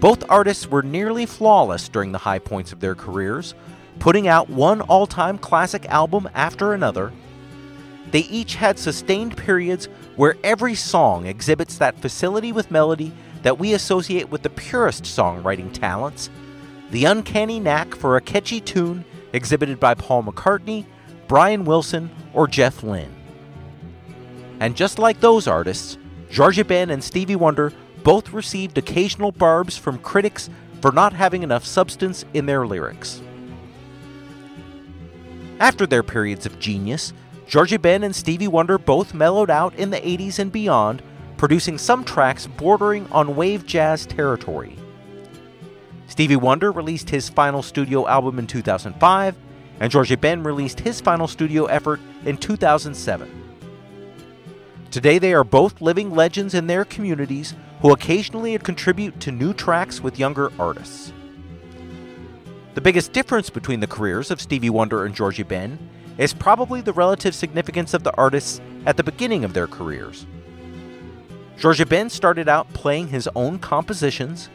[0.00, 3.54] Both artists were nearly flawless during the high points of their careers,
[3.98, 7.12] putting out one all time classic album after another.
[8.10, 13.74] They each had sustained periods where every song exhibits that facility with melody that we
[13.74, 16.30] associate with the purest songwriting talents,
[16.90, 20.86] the uncanny knack for a catchy tune exhibited by Paul McCartney,
[21.26, 23.14] Brian Wilson, or Jeff Lynne.
[24.60, 25.98] And just like those artists,
[26.30, 27.72] Georgia Ben and Stevie Wonder
[28.04, 30.48] both received occasional barbs from critics
[30.80, 33.22] for not having enough substance in their lyrics.
[35.58, 37.14] After their periods of genius,
[37.46, 41.02] Georgia Ben and Stevie Wonder both mellowed out in the 80s and beyond,
[41.38, 44.76] producing some tracks bordering on wave jazz territory.
[46.06, 49.36] Stevie Wonder released his final studio album in 2005,
[49.80, 53.42] and Georgia Ben released his final studio effort in 2007.
[54.90, 60.00] Today, they are both living legends in their communities who occasionally contribute to new tracks
[60.00, 61.12] with younger artists.
[62.72, 65.78] The biggest difference between the careers of Stevie Wonder and Georgie Ben
[66.16, 70.24] is probably the relative significance of the artists at the beginning of their careers.
[71.58, 74.48] Georgia Ben started out playing his own compositions.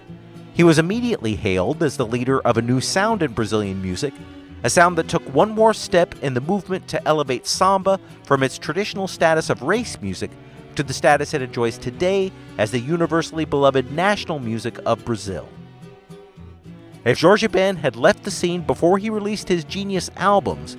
[0.56, 4.16] He was immediately hailed as the leader of a new sound in Brazilian music,
[4.64, 8.58] a sound that took one more step in the movement to elevate samba from its
[8.58, 10.32] traditional status of race music
[10.80, 15.50] to the status it enjoys today as the universally beloved national music of Brazil.
[17.04, 20.78] If Jorge Ben had left the scene before he released his genius albums,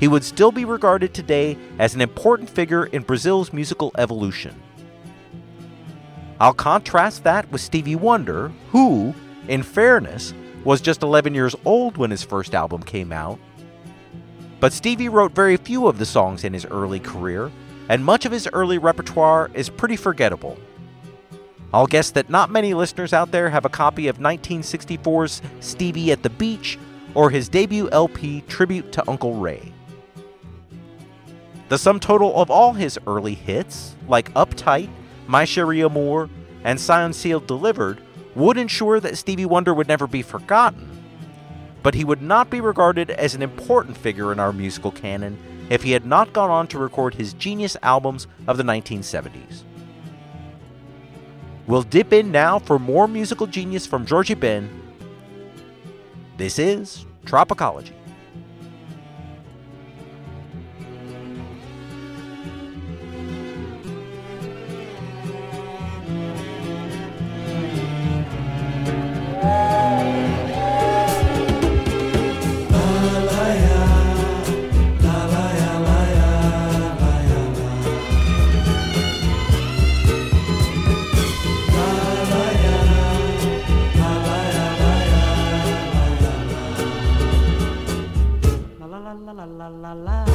[0.00, 4.58] he would still be regarded today as an important figure in Brazil's musical evolution.
[6.40, 9.14] I'll contrast that with Stevie Wonder, who,
[9.48, 10.32] in fairness,
[10.64, 13.38] was just 11 years old when his first album came out.
[14.60, 17.52] But Stevie wrote very few of the songs in his early career,
[17.88, 20.58] and much of his early repertoire is pretty forgettable.
[21.74, 26.22] I'll guess that not many listeners out there have a copy of 1964's Stevie at
[26.22, 26.78] the Beach
[27.14, 29.72] or his debut LP Tribute to Uncle Ray.
[31.68, 34.90] The sum total of all his early hits, like Uptight,
[35.26, 36.28] My Cherie Amour,
[36.64, 38.02] and Signed Sealed Delivered,
[38.34, 40.88] would ensure that Stevie Wonder would never be forgotten,
[41.82, 45.38] but he would not be regarded as an important figure in our musical canon
[45.72, 49.62] if he had not gone on to record his genius albums of the 1970s.
[51.66, 54.68] We'll dip in now for more musical genius from Georgie Ben.
[56.36, 57.94] This is Tropicology.
[89.62, 90.31] la la la.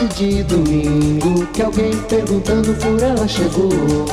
[0.00, 4.06] tarde de domingo que alguém perguntando por ela chegou,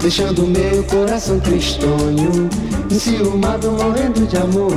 [0.00, 2.50] deixando meu coração tristonho,
[2.90, 4.72] enciumado morrendo de amor.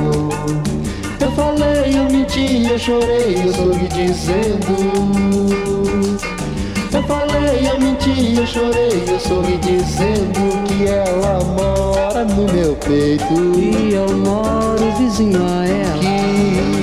[1.20, 4.76] Eu falei, eu menti, eu chorei, eu soube dizendo.
[6.92, 13.34] Eu falei, eu menti, eu chorei, eu soube dizendo que ela mora no meu peito
[13.58, 15.96] e eu moro vizinho a ela.
[15.98, 16.75] Que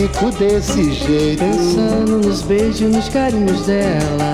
[0.00, 1.44] fico desse jeito.
[1.44, 4.29] Pensando nos beijos, nos carinhos dela.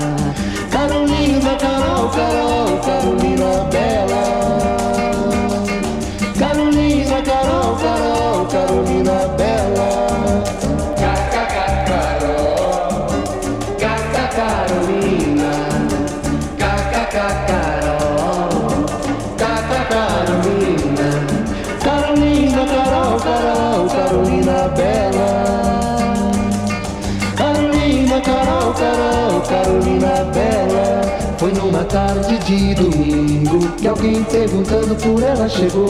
[31.96, 35.88] tarde de domingo que alguém perguntando por ela chegou,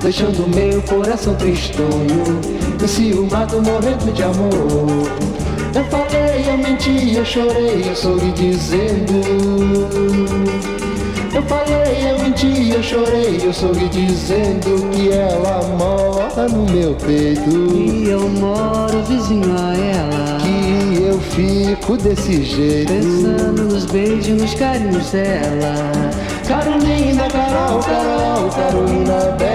[0.00, 2.40] deixando meu coração tristonho,
[2.82, 5.06] enciumado morrendo de amor.
[5.74, 9.20] Eu falei, eu menti, eu chorei, eu soube dizendo.
[11.34, 17.50] Eu falei, eu menti, eu chorei, eu soube dizendo que ela mora no meu peito.
[17.76, 20.43] E eu moro vizinho a ela
[21.30, 22.92] fico desse jeito.
[22.92, 25.74] Pensando nos beijos, nos carinhos dela.
[26.46, 29.53] Carolina, Carol, Carol, Carolina Bela.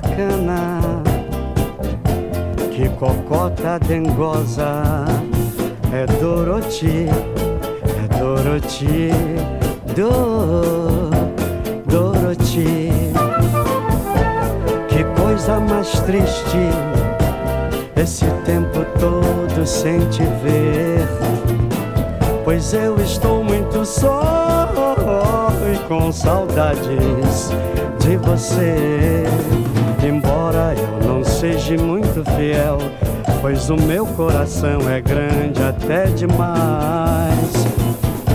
[0.00, 0.80] Bacana,
[2.72, 5.04] que cocota dengosa.
[5.92, 7.06] É Doroti,
[7.84, 9.10] é Doroti,
[9.94, 11.10] do,
[11.86, 12.90] Doroti.
[14.88, 16.58] Que coisa mais triste,
[17.96, 21.08] esse tempo todo sem te ver.
[22.44, 24.68] Pois eu estou muito só
[25.72, 27.50] e com saudades
[27.98, 29.24] de você.
[30.10, 32.78] Embora eu não seja muito fiel,
[33.40, 37.54] pois o meu coração é grande até demais.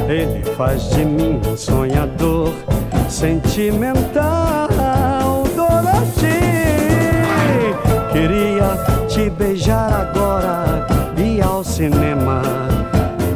[0.07, 2.53] Ele faz de mim um sonhador
[3.10, 4.69] sentimental,
[5.53, 6.39] Dorothy.
[8.14, 8.77] Queria
[9.10, 10.88] te beijar agora
[11.18, 12.41] e ao cinema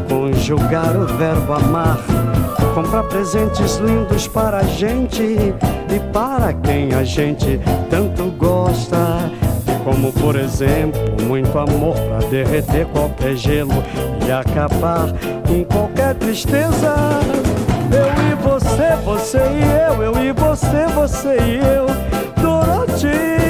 [0.08, 1.98] conjugar o verbo amar,
[2.74, 5.54] comprar presentes lindos para a gente
[6.12, 7.60] para quem a gente
[7.90, 8.98] tanto gosta.
[9.84, 13.84] Como por exemplo, muito amor para derreter qualquer gelo
[14.28, 15.08] e acabar
[15.48, 16.94] com qualquer tristeza.
[17.92, 21.88] Eu e você, você e eu, eu e você, você e eu.
[22.42, 23.49] Dorothy,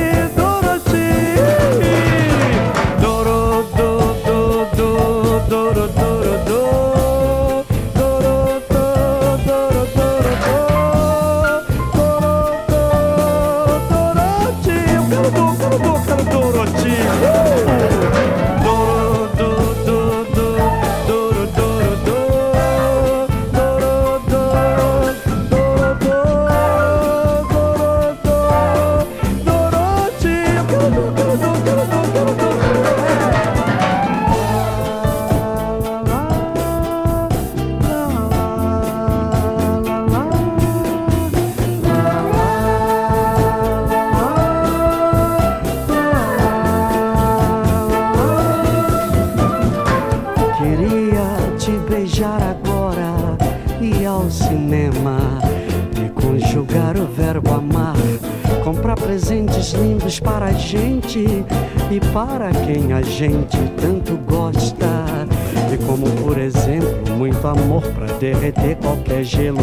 [63.20, 65.28] gente tanto gosta.
[65.74, 69.60] E como, por exemplo, muito amor para derreter qualquer gelo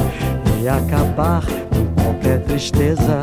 [0.62, 3.22] e acabar com qualquer tristeza.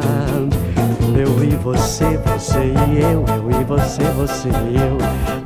[1.15, 5.42] Eu e você, você e eu, eu e você, você e eu.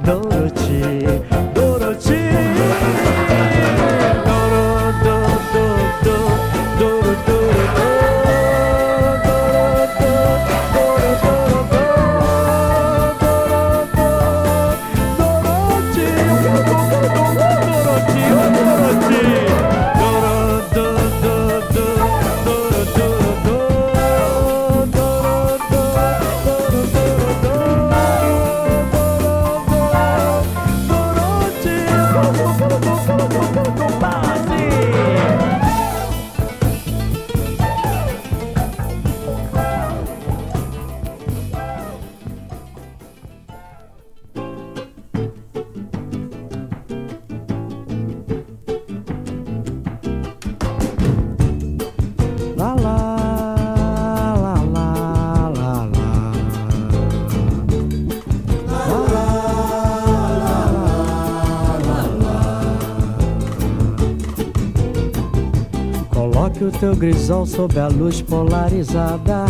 [66.57, 69.45] Coloque o teu grisol sob a luz polarizada.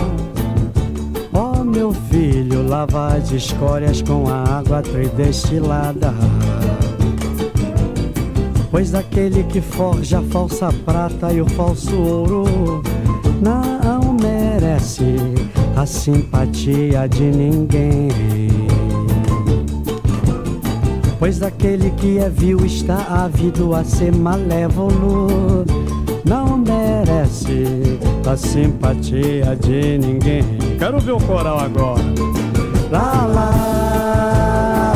[1.34, 6.14] Ó meu filho, lava as escórias com a água tridestilada.
[8.70, 12.44] Pois aquele que forja a falsa prata e o falso ouro
[13.42, 15.16] não merece
[15.76, 18.10] a simpatia de ninguém.
[21.20, 25.66] Pois aquele que é vil está ávido a ser malévolo,
[26.28, 27.64] não merece
[28.30, 30.44] a simpatia de ninguém.
[30.78, 32.04] Quero ver o coral agora.
[32.92, 33.50] Lá, lá,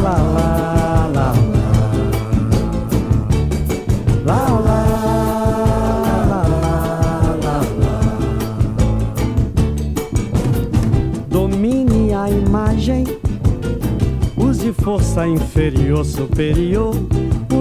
[0.03, 1.33] lá, lá, lá.
[4.25, 4.85] Lá, lá,
[6.25, 6.43] lá, lá,
[7.43, 8.01] lá, lá.
[11.29, 13.05] Domine a imagem,
[14.37, 16.93] use força inferior, superior,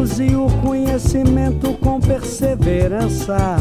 [0.01, 3.57] use o conhecimento com perseverança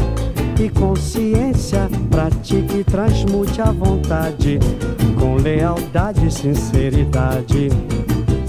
[0.58, 4.58] e consciência, pratique e transmute a vontade
[5.18, 7.68] com lealdade e sinceridade.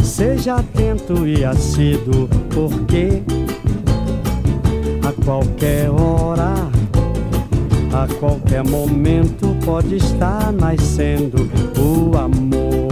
[0.01, 3.23] Seja atento e assíduo, porque
[5.05, 6.53] a qualquer hora,
[7.91, 12.91] a qualquer momento pode estar nascendo o amor.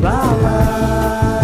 [0.00, 1.39] Lá, lá,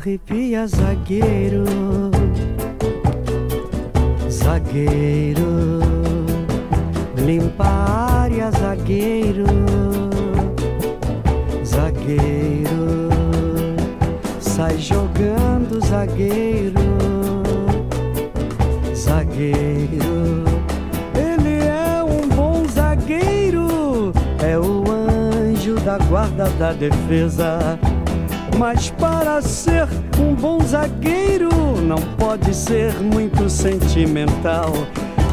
[0.00, 1.64] Arrepia zagueiro,
[4.30, 5.80] zagueiro,
[7.16, 9.44] limpa a área, zagueiro,
[11.64, 13.08] zagueiro,
[14.38, 16.78] sai jogando, zagueiro,
[18.94, 20.44] zagueiro.
[21.12, 27.76] Ele é um bom zagueiro, é o anjo da guarda da defesa.
[28.58, 29.86] Mas para ser
[30.18, 31.48] um bom zagueiro,
[31.80, 34.72] não pode ser muito sentimental.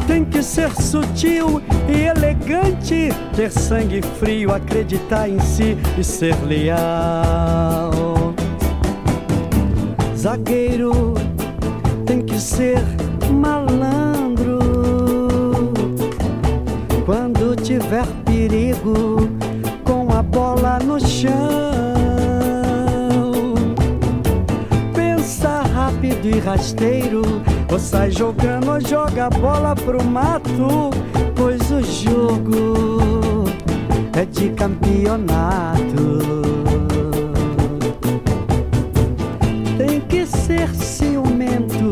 [0.06, 8.32] Tem que ser sutil e elegante, ter sangue frio, acreditar em si e ser leal.
[10.16, 11.14] Zagueiro
[12.06, 12.78] tem que ser
[13.32, 14.60] malandro.
[17.04, 19.28] Quando tiver perigo,
[19.82, 21.75] com a bola no chão.
[26.40, 27.22] Rasteiro,
[27.70, 30.90] ou sai jogando ou joga a bola pro mato,
[31.34, 33.44] pois o jogo
[34.12, 36.20] é de campeonato.
[39.76, 41.90] Tem que ser ciumento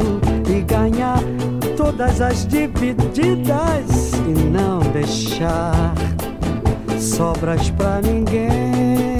[0.49, 1.21] e ganhar
[1.77, 5.95] todas as divididas e não deixar
[6.99, 9.14] sobras pra ninguém.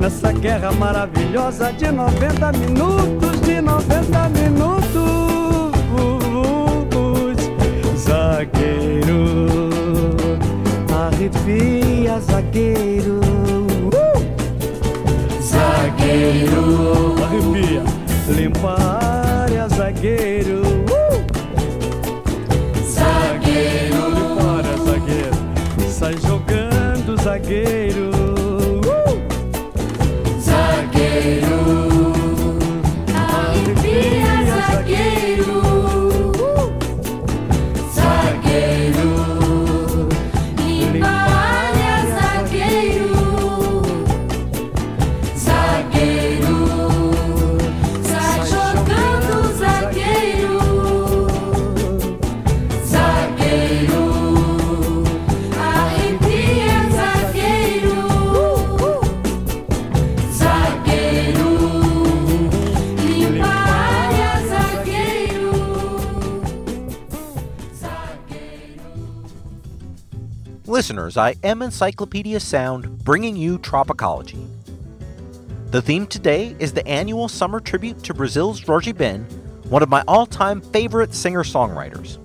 [0.00, 5.02] Nessa guerra maravilhosa de 90 minutos, de 90 minutos.
[7.96, 9.70] Zagueiro,
[10.92, 13.20] arrepia, zagueiro.
[15.40, 17.82] Zagueiro, arrepia,
[18.28, 20.62] limpa a área, zagueiro.
[22.84, 25.90] Zagueiro, limpa a área, zagueiro.
[25.90, 28.31] Sai jogando, zagueiro.
[70.82, 74.44] Listeners, I am Encyclopedia Sound bringing you Tropicology.
[75.70, 79.22] The theme today is the annual summer tribute to Brazil's Jorge Ben,
[79.68, 82.18] one of my all time favorite singer songwriters.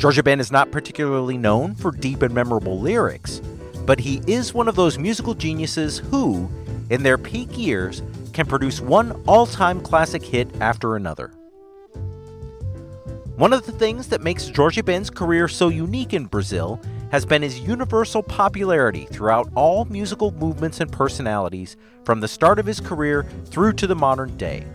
[0.00, 3.40] Jorge Ben is not particularly known for deep and memorable lyrics,
[3.84, 6.48] but he is one of those musical geniuses who,
[6.90, 8.00] in their peak years,
[8.32, 11.32] can produce one all time classic hit after another.
[13.34, 16.80] One of the things that makes Jorge Ben's career so unique in Brazil
[17.14, 22.66] has been his universal popularity throughout all musical movements and personalities from the start of
[22.66, 24.66] his career through to the modern day.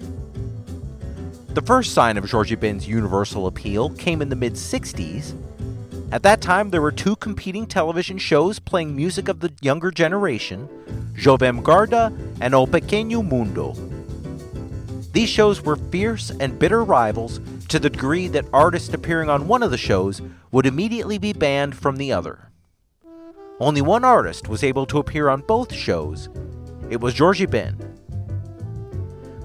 [1.50, 5.36] The first sign of Jorge Ben's universal appeal came in the mid 60s.
[6.14, 10.70] At that time, there were two competing television shows playing music of the younger generation
[11.16, 13.74] Jovem Guarda and O Pequeno Mundo.
[15.12, 19.64] These shows were fierce and bitter rivals to the degree that artists appearing on one
[19.64, 20.22] of the shows
[20.52, 22.50] would immediately be banned from the other.
[23.60, 26.30] Only one artist was able to appear on both shows.
[26.90, 27.78] It was Jorge Ben.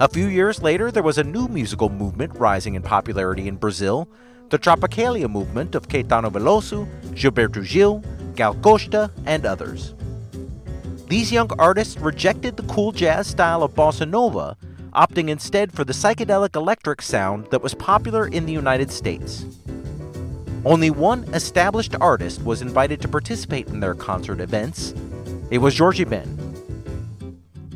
[0.01, 4.09] A few years later, there was a new musical movement rising in popularity in Brazil,
[4.49, 8.03] the Tropicalia movement of Caetano Veloso, Gilberto Gil,
[8.35, 9.95] Gal Costa, and others.
[11.09, 14.57] These young artists rejected the cool jazz style of bossa nova,
[14.95, 19.45] opting instead for the psychedelic electric sound that was popular in the United States.
[20.65, 24.95] Only one established artist was invited to participate in their concert events.
[25.51, 26.39] It was Jorge Ben.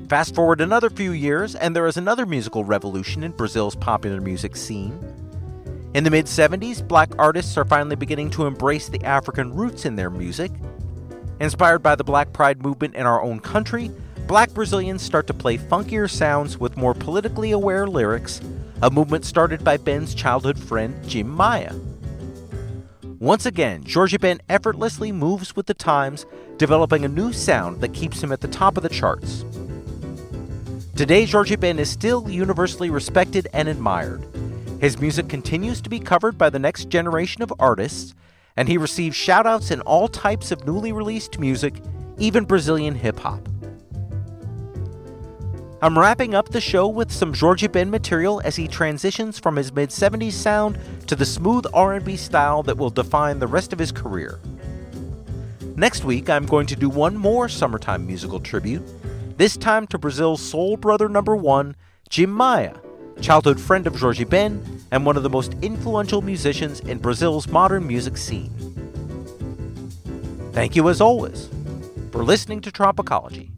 [0.09, 4.57] Fast forward another few years, and there is another musical revolution in Brazil's popular music
[4.57, 4.99] scene.
[5.93, 9.97] In the mid 70s, black artists are finally beginning to embrace the African roots in
[9.97, 10.51] their music.
[11.40, 13.90] Inspired by the Black Pride movement in our own country,
[14.29, 18.43] black Brazilians start to play funkier sounds with more politically aware lyrics,
[18.83, 21.75] a movement started by Ben's childhood friend Jim Maya.
[23.21, 26.27] Once again, Jorge Ben effortlessly moves with the times,
[26.59, 29.47] developing a new sound that keeps him at the top of the charts.
[30.95, 34.23] Today, Jorge Ben is still universally respected and admired.
[34.79, 38.15] His music continues to be covered by the next generation of artists,
[38.59, 41.81] and he receives shoutouts in all types of newly released music,
[42.19, 43.49] even Brazilian hip hop.
[45.81, 49.73] I'm wrapping up the show with some Jorge Ben material as he transitions from his
[49.73, 50.77] mid-70s sound
[51.07, 54.41] to the smooth R&B style that will define the rest of his career.
[55.77, 58.83] Next week, I'm going to do one more summertime musical tribute,
[59.37, 61.77] this time to Brazil's soul brother number 1,
[62.09, 62.75] Jim Maia,
[63.21, 67.87] childhood friend of Jorge Ben and one of the most influential musicians in Brazil's modern
[67.87, 68.51] music scene.
[70.53, 71.49] Thank you as always
[72.11, 73.53] for listening to Tropicology.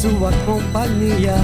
[0.00, 1.34] Sua companhia.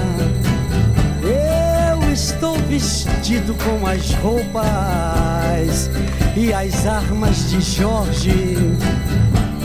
[1.22, 5.90] Eu estou vestido com as roupas
[6.34, 8.56] e as armas de Jorge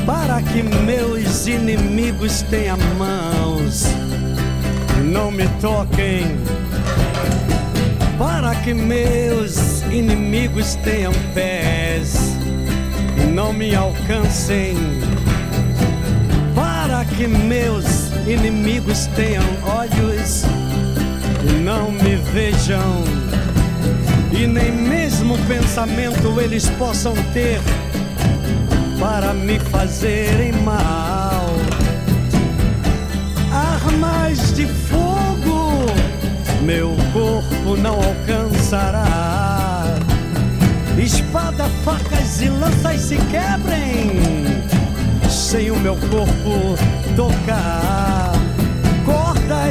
[0.05, 3.85] para que meus inimigos tenham mãos
[5.05, 6.25] não me toquem.
[8.17, 12.13] Para que meus inimigos tenham pés
[13.33, 14.75] não me alcancem.
[16.53, 20.43] Para que meus inimigos tenham olhos
[21.47, 23.03] e não me vejam.
[24.31, 27.59] E nem mesmo pensamento eles possam ter
[28.99, 31.45] para me fazerem mal.
[33.51, 35.85] Armas de fogo,
[36.61, 39.85] meu corpo não alcançará.
[40.97, 44.61] Espada, facas e lanças se quebrem
[45.27, 46.77] sem o meu corpo
[47.15, 48.10] tocar.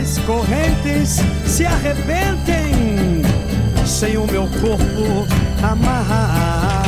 [0.01, 3.23] Cordas, correntes se arrebentem
[3.85, 5.27] sem o meu corpo
[5.63, 6.85] amarrar.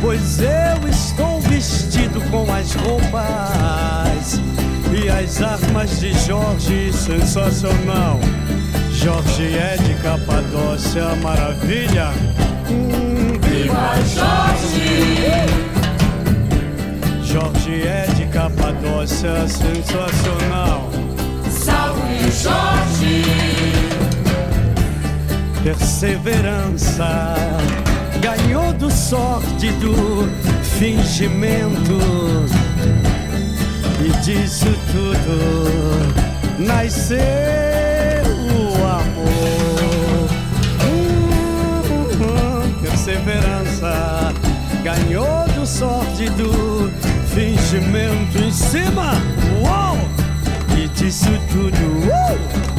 [0.00, 4.40] Pois eu estou vestido com as roupas
[4.92, 8.18] e as armas de Jorge, sensacional.
[8.92, 12.12] Jorge é de Capadócia, maravilha.
[12.70, 15.46] Hum, viva Jorge!
[17.22, 20.99] Jorge é de Capadócia, sensacional.
[22.30, 23.22] Jorge!
[25.62, 27.36] Perseverança
[28.20, 30.28] ganhou do sorte do
[30.62, 31.98] fingimento
[34.02, 37.18] e disso tudo nasceu
[38.56, 40.28] o amor.
[40.86, 44.32] Hum, hum, perseverança
[44.82, 46.90] ganhou do sorte do
[47.34, 49.12] fingimento em cima.
[49.60, 49.89] Uou!
[51.10, 52.06] Sud Kudu.
[52.06, 52.69] Woo!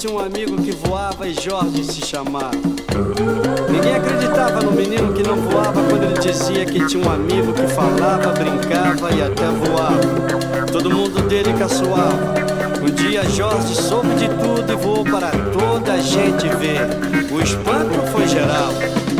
[0.00, 2.52] Tinha um amigo que voava e Jorge se chamava.
[3.70, 7.66] Ninguém acreditava no menino que não voava quando ele dizia que tinha um amigo que
[7.66, 10.66] falava, brincava e até voava.
[10.72, 12.34] Todo mundo dele caçoava.
[12.80, 16.80] Um dia Jorge soube de tudo e voou para toda a gente ver.
[17.30, 18.72] O espanto foi geral.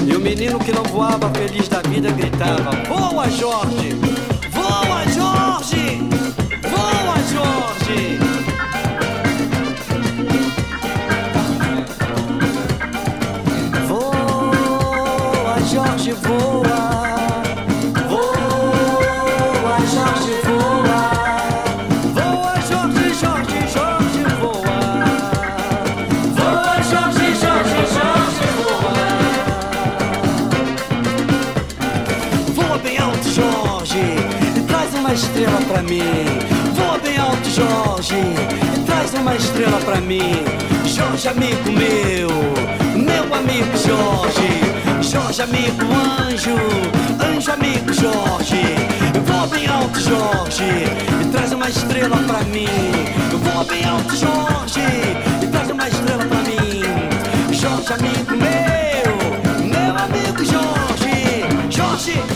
[0.06, 4.29] E o menino que não voava feliz da vida gritava: Voa, Jorge!
[35.90, 36.02] Mim.
[36.74, 40.44] Voa bem alto, Jorge, e traz uma estrela pra mim.
[40.86, 42.30] Jorge, amigo meu,
[42.96, 44.50] meu amigo Jorge.
[45.02, 45.86] Jorge, amigo
[46.22, 46.56] anjo,
[47.26, 48.62] anjo, amigo Jorge.
[49.26, 50.64] Voa bem alto, Jorge,
[51.20, 52.68] e traz uma estrela pra mim.
[53.42, 54.80] Voa bem alto, Jorge,
[55.42, 56.82] e traz uma estrela pra mim.
[57.52, 61.44] Jorge, amigo meu, meu amigo Jorge.
[61.68, 62.29] Jorge.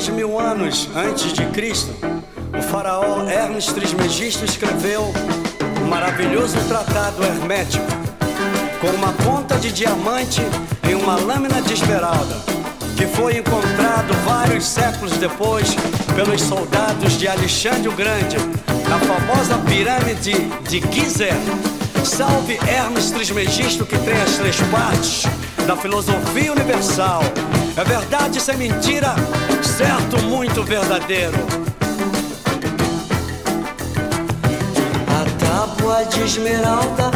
[0.00, 1.94] Dois mil anos antes de Cristo,
[2.58, 5.12] o faraó Hermes Trismegisto escreveu
[5.82, 7.84] um maravilhoso tratado hermético
[8.80, 10.40] com uma ponta de diamante
[10.88, 12.34] em uma lâmina de esmeralda,
[12.96, 15.76] que foi encontrado vários séculos depois
[16.14, 18.38] pelos soldados de Alexandre o Grande,
[18.88, 20.32] na famosa pirâmide
[20.66, 21.34] de Gizé.
[22.02, 25.26] Salve Hermes Trismegisto que tem as três partes
[25.66, 27.22] da filosofia universal.
[27.76, 29.14] É verdade sem mentira,
[29.62, 31.36] certo muito verdadeiro.
[35.08, 37.10] A tábua de esmeralda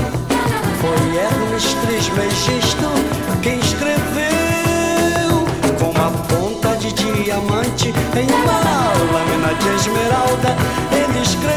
[0.80, 5.44] foi Hermes Trismegisto quem escreveu
[5.78, 8.58] com uma ponta de diamante em uma
[9.12, 10.56] lâmina de esmeralda.
[10.90, 11.54] Ele escreveu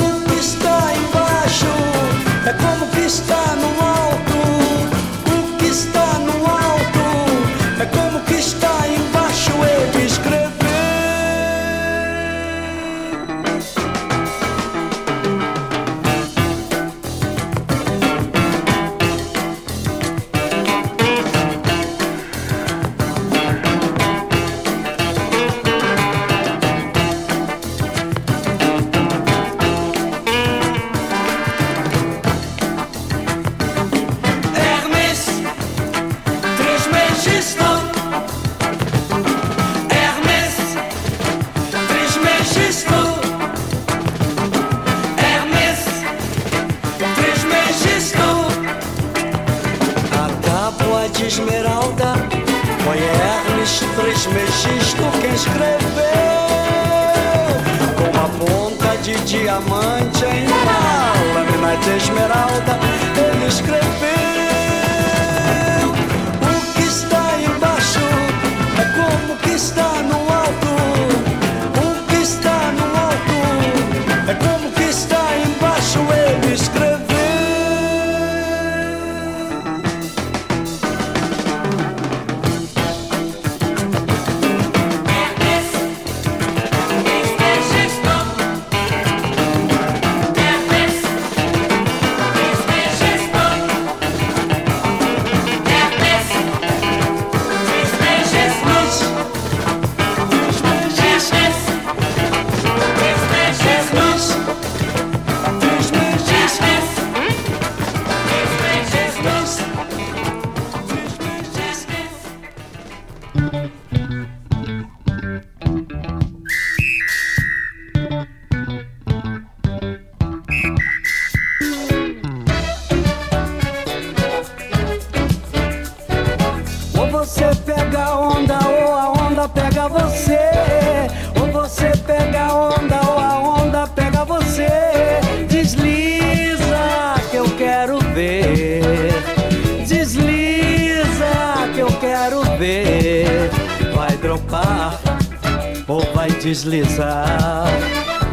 [0.00, 1.66] o que está embaixo
[2.46, 2.99] é como que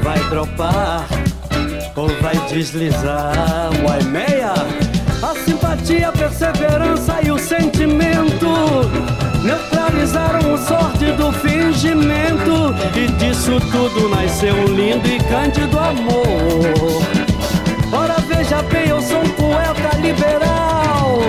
[0.01, 1.05] Vai dropar
[1.95, 3.69] ou vai deslizar.
[3.83, 4.53] Uai, meia.
[5.21, 8.47] A simpatia, a perseverança e o sentimento
[9.43, 12.73] neutralizaram o sórdido fingimento.
[12.95, 17.03] E disso tudo nasceu um lindo e cândido amor.
[17.91, 21.19] Ora, veja bem, eu sou um poeta liberal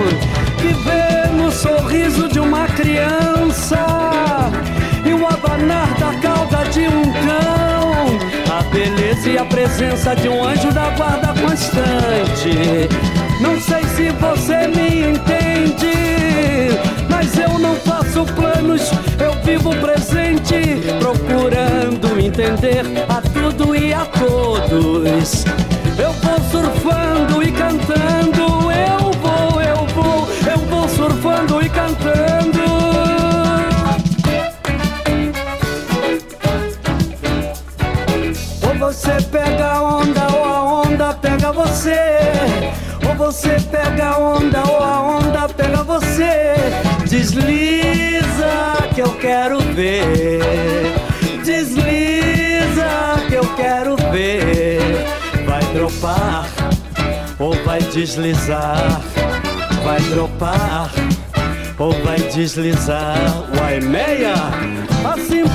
[0.57, 3.85] que vê no sorriso de uma criança
[5.59, 8.57] abanar da cauda de um cão.
[8.57, 12.87] A beleza e a presença de um anjo da guarda constante.
[13.41, 16.71] Não sei se você me entende,
[17.09, 25.45] mas eu não faço planos, eu vivo presente, procurando entender a tudo e a todos.
[25.97, 32.58] Eu vou surfando e cantando, eu vou, eu vou, eu vou surfando e cantando.
[41.79, 41.95] Você.
[43.07, 46.55] Ou você pega a onda ou a onda pega você.
[47.07, 50.93] Desliza que eu quero ver.
[51.43, 54.79] Desliza que eu quero ver.
[55.45, 56.49] Vai dropar
[57.39, 59.01] ou vai deslizar.
[59.83, 60.91] Vai dropar
[61.77, 63.15] ou vai deslizar.
[63.57, 64.88] Uai, meia!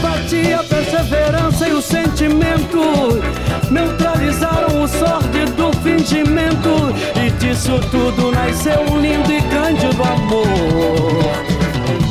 [0.04, 3.22] empatia, perseverança e o sentimento
[3.70, 6.92] neutralizaram o sórdido fingimento.
[7.16, 11.24] E disso tudo nasceu um lindo e cândido amor.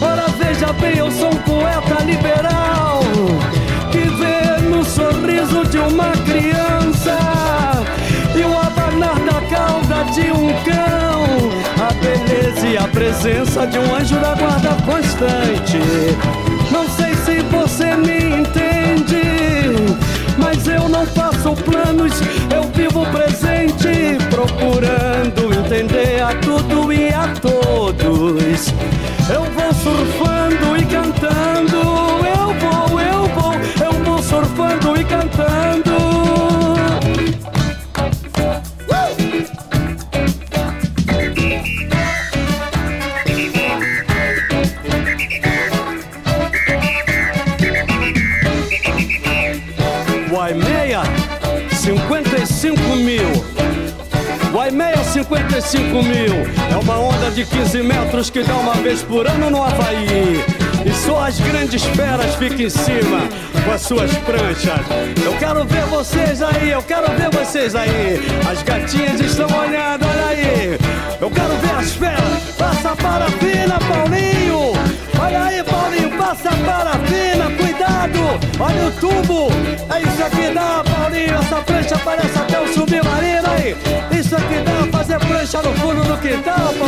[0.02, 3.02] Ora, veja bem, eu sou um poeta liberal
[3.92, 7.18] que vê no sorriso de uma criança
[8.36, 11.14] e o abanar da cauda de um cão
[11.80, 16.53] a beleza e a presença de um anjo da guarda constante.
[21.04, 22.14] Não faço planos,
[22.54, 28.74] eu vivo presente, procurando entender a tudo e a todos.
[29.30, 33.54] Eu vou surfando e cantando, eu vou, eu vou,
[33.86, 35.93] eu vou surfando e cantando.
[55.24, 56.34] 55 mil.
[56.70, 60.44] É uma onda de 15 metros que dá uma vez por ano no Havaí.
[60.86, 63.22] E só as grandes feras ficam em cima
[63.64, 64.82] com as suas pranchas.
[65.24, 68.20] Eu quero ver vocês aí, eu quero ver vocês aí.
[68.50, 70.78] As gatinhas estão olhando, olha aí.
[71.22, 72.44] Eu quero ver as feras.
[72.58, 74.74] Passa parafina, Paulinho.
[75.22, 78.20] Olha aí, Paulinho, passa parafina, cuidado.
[78.60, 79.48] Olha o tubo.
[79.90, 81.36] É isso aqui dá, Paulinho.
[81.36, 83.78] Essa prancha parece até um submarino aí.
[84.20, 84.73] Isso aqui dá
[86.24, 86.83] que tal?